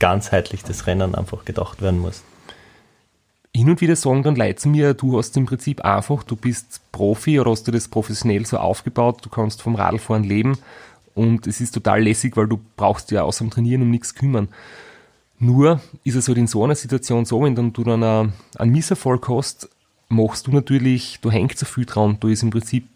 ganzheitlich 0.00 0.64
das 0.64 0.86
Rennen 0.86 1.14
einfach 1.14 1.44
gedacht 1.44 1.80
werden 1.80 2.00
muss 2.00 2.22
hin 3.54 3.70
und 3.70 3.80
wieder 3.80 3.96
sagen 3.96 4.22
dann 4.22 4.36
Leute 4.36 4.56
zu 4.56 4.68
mir, 4.68 4.94
du 4.94 5.16
hast 5.16 5.36
im 5.36 5.46
Prinzip 5.46 5.84
einfach, 5.84 6.24
du 6.24 6.36
bist 6.36 6.80
Profi 6.90 7.38
oder 7.38 7.52
hast 7.52 7.66
du 7.66 7.70
das 7.70 7.88
professionell 7.88 8.44
so 8.46 8.58
aufgebaut, 8.58 9.24
du 9.24 9.28
kannst 9.28 9.62
vom 9.62 9.76
Radlfahren 9.76 10.24
leben 10.24 10.58
und 11.14 11.46
es 11.46 11.60
ist 11.60 11.72
total 11.72 12.02
lässig, 12.02 12.36
weil 12.36 12.48
du 12.48 12.58
brauchst 12.76 13.10
ja 13.12 13.22
außer 13.22 13.44
dem 13.44 13.50
Trainieren 13.50 13.82
um 13.82 13.90
nichts 13.90 14.14
kümmern. 14.14 14.48
Nur 15.38 15.80
ist 16.02 16.16
es 16.16 16.26
halt 16.26 16.38
in 16.38 16.46
so 16.46 16.64
einer 16.64 16.74
Situation 16.74 17.24
so, 17.24 17.42
wenn 17.42 17.54
dann 17.54 17.72
du 17.72 17.84
dann 17.84 18.02
einen, 18.02 18.32
einen 18.56 18.72
Misserfolg 18.72 19.28
hast, 19.28 19.68
machst 20.08 20.46
du 20.46 20.52
natürlich, 20.52 21.18
du 21.20 21.30
hängst 21.30 21.58
so 21.58 21.66
viel 21.66 21.84
dran, 21.84 22.18
du 22.20 22.28
ist 22.28 22.42
im 22.42 22.50
Prinzip 22.50 22.86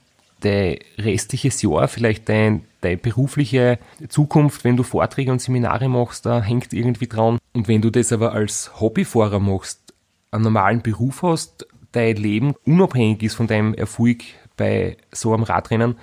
dein 0.41 0.79
restliches 0.99 1.63
Jahr, 1.63 1.89
vielleicht 1.89 2.29
dein, 2.29 2.63
deine 2.81 2.97
berufliche 2.97 3.79
Zukunft, 4.09 4.65
wenn 4.65 4.77
du 4.77 4.83
Vorträge 4.83 5.33
und 5.33 5.41
Seminare 5.41 5.89
machst, 5.89 6.27
da 6.27 6.43
hängt 6.43 6.73
irgendwie 6.73 7.09
dran. 7.09 7.39
Und 7.55 7.69
wenn 7.69 7.83
du 7.83 7.91
das 7.91 8.13
aber 8.13 8.33
als 8.33 8.81
Hobbyfahrer 8.81 9.41
machst, 9.41 9.88
einen 10.31 10.45
normalen 10.45 10.83
Beruf 10.83 11.23
hast, 11.23 11.67
dein 11.93 12.17
Leben 12.17 12.55
unabhängig 12.65 13.23
ist 13.23 13.35
von 13.35 13.47
deinem 13.47 13.75
Erfolg 13.75 14.23
bei 14.57 14.97
so 15.13 15.33
einem 15.33 15.45
Radrennen, 15.45 15.97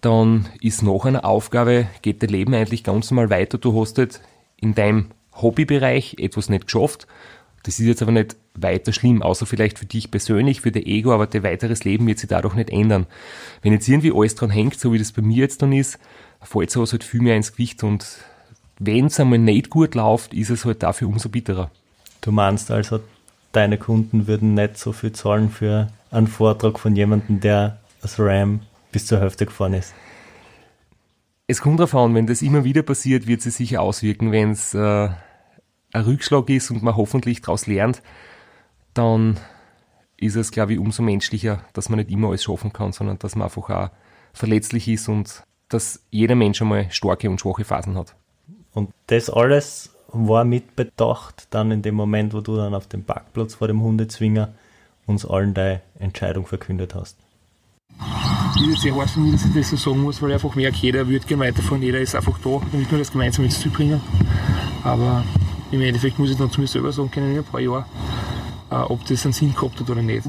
dann 0.00 0.46
ist 0.60 0.82
nach 0.82 1.04
einer 1.04 1.24
Aufgabe, 1.24 1.86
geht 2.02 2.22
dein 2.22 2.30
Leben 2.30 2.54
eigentlich 2.54 2.84
ganz 2.84 3.10
normal 3.10 3.30
weiter. 3.30 3.58
Du 3.58 3.80
hast 3.80 3.98
halt 3.98 4.20
in 4.56 4.74
deinem 4.74 5.06
Hobbybereich 5.34 6.16
etwas 6.18 6.48
nicht 6.48 6.66
geschafft. 6.66 7.06
Das 7.62 7.80
ist 7.80 7.86
jetzt 7.86 8.02
aber 8.02 8.12
nicht 8.12 8.36
weiter 8.54 8.92
schlimm, 8.92 9.22
außer 9.22 9.44
vielleicht 9.44 9.78
für 9.78 9.86
dich 9.86 10.10
persönlich, 10.10 10.60
für 10.60 10.70
dein 10.70 10.86
Ego, 10.86 11.12
aber 11.12 11.26
dein 11.26 11.42
weiteres 11.42 11.82
Leben 11.82 12.06
wird 12.06 12.20
sich 12.20 12.28
dadurch 12.28 12.54
nicht 12.54 12.70
ändern. 12.70 13.06
Wenn 13.62 13.72
jetzt 13.72 13.88
irgendwie 13.88 14.12
alles 14.14 14.36
dran 14.36 14.50
hängt, 14.50 14.78
so 14.78 14.92
wie 14.92 14.98
das 14.98 15.12
bei 15.12 15.22
mir 15.22 15.38
jetzt 15.38 15.62
dann 15.62 15.72
ist, 15.72 15.98
fällt 16.40 16.70
sowas 16.70 16.92
halt 16.92 17.02
viel 17.02 17.22
mehr 17.22 17.36
ins 17.36 17.52
Gewicht 17.52 17.82
und 17.82 18.06
wenn 18.78 19.06
es 19.06 19.18
einmal 19.18 19.38
nicht 19.38 19.70
gut 19.70 19.94
läuft, 19.94 20.34
ist 20.34 20.50
es 20.50 20.64
halt 20.64 20.82
dafür 20.82 21.08
umso 21.08 21.28
bitterer. 21.28 21.70
Du 22.20 22.30
meinst 22.30 22.70
also, 22.70 23.00
deine 23.52 23.78
Kunden 23.78 24.26
würden 24.26 24.54
nicht 24.54 24.76
so 24.78 24.92
viel 24.92 25.12
zahlen 25.12 25.50
für 25.50 25.88
einen 26.10 26.26
Vortrag 26.26 26.78
von 26.78 26.94
jemandem, 26.94 27.40
der 27.40 27.78
das 28.02 28.18
RAM 28.18 28.60
bis 28.92 29.06
zur 29.06 29.20
Hälfte 29.20 29.46
gefahren 29.46 29.74
ist. 29.74 29.94
Es 31.46 31.60
kommt 31.60 31.78
darauf 31.78 31.94
an, 31.94 32.14
wenn 32.14 32.26
das 32.26 32.42
immer 32.42 32.64
wieder 32.64 32.82
passiert, 32.82 33.26
wird 33.26 33.44
es 33.44 33.56
sicher 33.56 33.80
auswirken. 33.80 34.32
Wenn 34.32 34.50
es 34.50 34.74
äh, 34.74 35.08
ein 35.92 36.02
Rückschlag 36.04 36.48
ist 36.50 36.70
und 36.70 36.82
man 36.82 36.96
hoffentlich 36.96 37.40
daraus 37.40 37.66
lernt, 37.66 38.02
dann 38.94 39.38
ist 40.16 40.36
es, 40.36 40.50
glaube 40.50 40.72
ich, 40.72 40.78
umso 40.78 41.02
menschlicher, 41.02 41.64
dass 41.72 41.88
man 41.88 41.98
nicht 41.98 42.10
immer 42.10 42.28
alles 42.28 42.44
schaffen 42.44 42.72
kann, 42.72 42.92
sondern 42.92 43.18
dass 43.18 43.36
man 43.36 43.46
einfach 43.46 43.70
auch 43.70 43.90
verletzlich 44.32 44.88
ist 44.88 45.08
und 45.08 45.44
dass 45.68 46.02
jeder 46.10 46.34
Mensch 46.34 46.60
einmal 46.62 46.90
starke 46.90 47.28
und 47.28 47.40
schwache 47.40 47.64
Phasen 47.64 47.96
hat. 47.96 48.14
Und 48.72 48.90
das 49.06 49.30
alles 49.30 49.95
war 50.08 50.44
mitbedacht, 50.44 51.48
dann 51.50 51.70
in 51.70 51.82
dem 51.82 51.94
Moment, 51.94 52.34
wo 52.34 52.40
du 52.40 52.56
dann 52.56 52.74
auf 52.74 52.86
dem 52.86 53.04
Parkplatz 53.04 53.54
vor 53.54 53.68
dem 53.68 53.82
Hundezwinger 53.82 54.54
uns 55.06 55.24
allen 55.24 55.54
deine 55.54 55.82
Entscheidung 55.98 56.46
verkündet 56.46 56.94
hast. 56.94 57.16
Ist 58.56 58.66
jetzt 58.66 58.82
sehr 58.82 58.94
hart 58.94 59.10
von 59.10 59.24
mir, 59.24 59.32
dass 59.32 59.44
ich 59.44 59.54
das 59.54 59.70
so 59.70 59.76
sagen 59.76 60.02
muss, 60.02 60.20
weil 60.20 60.30
ich 60.30 60.34
einfach 60.34 60.54
merke, 60.54 60.76
jeder 60.78 61.08
wird 61.08 61.26
gerne 61.26 61.44
weiterfahren, 61.44 61.82
jeder 61.82 62.00
ist 62.00 62.14
einfach 62.14 62.38
da, 62.38 62.60
damit 62.72 62.90
wir 62.90 62.98
das 62.98 63.12
gemeinsam 63.12 63.44
ins 63.44 63.60
Ziel 63.60 63.70
bringen. 63.70 64.00
Aber 64.82 65.24
im 65.70 65.82
Endeffekt 65.82 66.18
muss 66.18 66.30
ich 66.30 66.36
dann 66.36 66.50
zu 66.50 66.60
mir 66.60 66.66
selber 66.66 66.92
sagen 66.92 67.10
können, 67.10 67.32
in 67.32 67.38
ein 67.38 67.44
paar 67.44 67.60
Jahren, 67.60 67.84
äh, 68.70 68.74
ob 68.76 69.04
das 69.06 69.24
einen 69.24 69.32
Sinn 69.32 69.54
gehabt 69.54 69.80
hat 69.80 69.90
oder 69.90 70.02
nicht. 70.02 70.26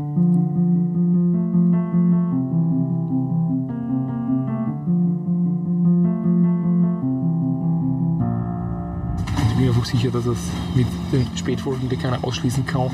Einfach 9.78 9.90
sicher, 9.90 10.10
dass 10.10 10.26
es 10.26 10.40
mit 10.76 10.88
den 11.12 11.28
Spätfolgen, 11.38 11.88
die 11.88 11.98
keiner 11.98 12.24
ausschließen 12.24 12.66
kann, 12.66 12.90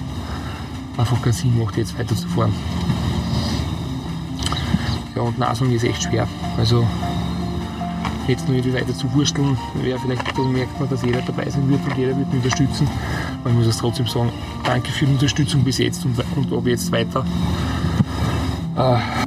einfach 0.97 1.21
keinen 1.21 1.33
Sinn 1.33 1.57
macht, 1.57 1.77
jetzt 1.77 1.97
weiterzufahren. 1.97 2.53
Ja, 5.15 5.21
und 5.21 5.39
Nasung 5.39 5.71
ist 5.71 5.83
echt 5.83 6.03
schwer. 6.03 6.27
Also 6.57 6.85
jetzt 8.27 8.47
nur 8.47 8.57
irgendwie 8.57 8.77
weiter 8.77 8.93
zu 8.93 9.11
wursteln, 9.13 9.57
wäre 9.75 9.99
vielleicht, 9.99 10.37
dann 10.37 10.51
merkt 10.51 10.77
man, 10.79 10.89
dass 10.89 11.03
jeder 11.03 11.21
dabei 11.21 11.49
sein 11.49 11.69
wird 11.69 11.85
und 11.85 11.97
jeder 11.97 12.17
wird 12.17 12.27
mich 12.33 12.43
unterstützen. 12.43 12.87
Aber 13.41 13.51
ich 13.51 13.55
muss 13.55 13.67
es 13.67 13.77
trotzdem 13.77 14.07
sagen, 14.07 14.31
danke 14.65 14.91
für 14.91 15.05
die 15.05 15.13
Unterstützung 15.13 15.63
bis 15.63 15.77
jetzt 15.77 16.03
und, 16.03 16.17
und 16.35 16.51
ab 16.51 16.65
jetzt 16.65 16.91
weiter. 16.91 17.25
Äh. 18.75 19.25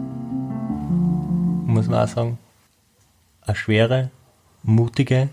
Muss 1.67 1.89
man 1.89 2.05
auch 2.05 2.09
sagen, 2.09 2.39
eine 3.43 3.57
schwere, 3.57 4.11
mutige 4.63 5.29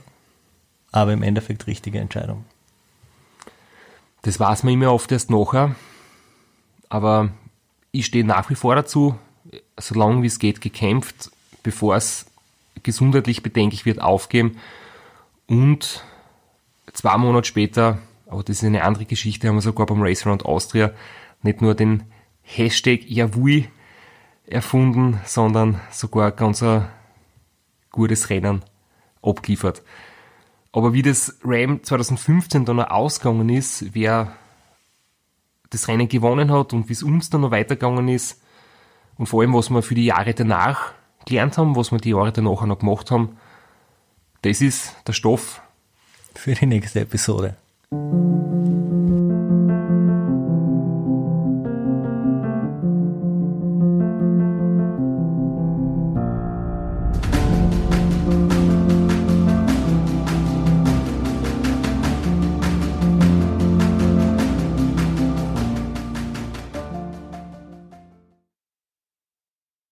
aber 0.94 1.12
im 1.12 1.24
Endeffekt 1.24 1.68
richtige 1.68 2.00
Entscheidung. 2.00 2.46
Das 4.22 4.40
weiß 4.40 4.64
man 4.64 4.76
immer 4.76 4.94
oft 4.94 5.12
erst 5.12 5.30
nachher, 5.30 5.76
aber 6.88 7.32
ich 7.92 8.06
stehe 8.06 8.24
nach 8.24 8.50
wie 8.50 8.56
vor 8.56 8.76
dazu, 8.76 9.16
solange 9.78 10.22
wie 10.22 10.28
es 10.28 10.40
geht, 10.40 10.62
gekämpft, 10.62 11.32
bevor 11.64 11.98
es 11.98 12.26
gesundheitlich 12.84 13.44
bedenklich 13.44 13.86
wird, 13.86 14.02
aufgeben 14.02 14.58
und 15.48 16.04
zwei 16.94 17.18
Monate 17.18 17.48
später, 17.48 17.98
aber 18.28 18.44
das 18.44 18.58
ist 18.58 18.64
eine 18.64 18.84
andere 18.84 19.06
Geschichte, 19.06 19.48
haben 19.48 19.56
wir 19.56 19.62
sogar 19.62 19.86
beim 19.86 20.02
Race 20.02 20.26
Around 20.26 20.46
Austria 20.46 20.92
nicht 21.42 21.62
nur 21.62 21.76
den 21.76 22.04
Hashtag 22.44 23.10
Yavui 23.10 23.68
erfunden, 24.46 25.20
sondern 25.26 25.82
sogar 25.92 26.32
ganz 26.32 26.62
ein 26.62 26.88
gutes 27.92 28.30
Rennen 28.30 28.64
abgeliefert. 29.22 29.82
Aber 30.74 30.94
wie 30.94 31.04
das 31.04 31.38
Ram 31.44 31.84
2015 31.84 32.66
dann 32.66 32.78
noch 32.78 32.90
ausgegangen 32.90 33.48
ist, 33.50 33.94
wer 33.94 34.34
das 35.70 35.88
Rennen 35.88 36.10
gewonnen 36.10 36.52
hat 36.52 36.74
und 36.74 36.90
wie 36.90 36.94
es 36.94 37.04
uns 37.04 37.30
dann 37.30 37.42
noch 37.42 37.52
weitergegangen 37.52 38.08
ist 38.08 38.42
und 39.18 39.28
vor 39.28 39.42
allem, 39.42 39.54
was 39.54 39.70
wir 39.70 39.84
für 39.84 39.96
die 39.96 40.06
Jahre 40.06 40.34
danach 40.34 40.94
gelernt 41.26 41.58
haben, 41.58 41.76
was 41.76 41.92
wir 41.92 42.00
die 42.00 42.10
Jahre 42.10 42.32
danach 42.32 42.66
noch 42.66 42.80
gemacht 42.80 43.12
haben, 43.12 43.38
das 44.42 44.62
ist 44.62 44.96
der 45.08 45.14
Stoff 45.14 45.62
Für 46.36 46.54
die 46.54 46.66
nächste 46.66 47.02
Episode. 47.02 47.56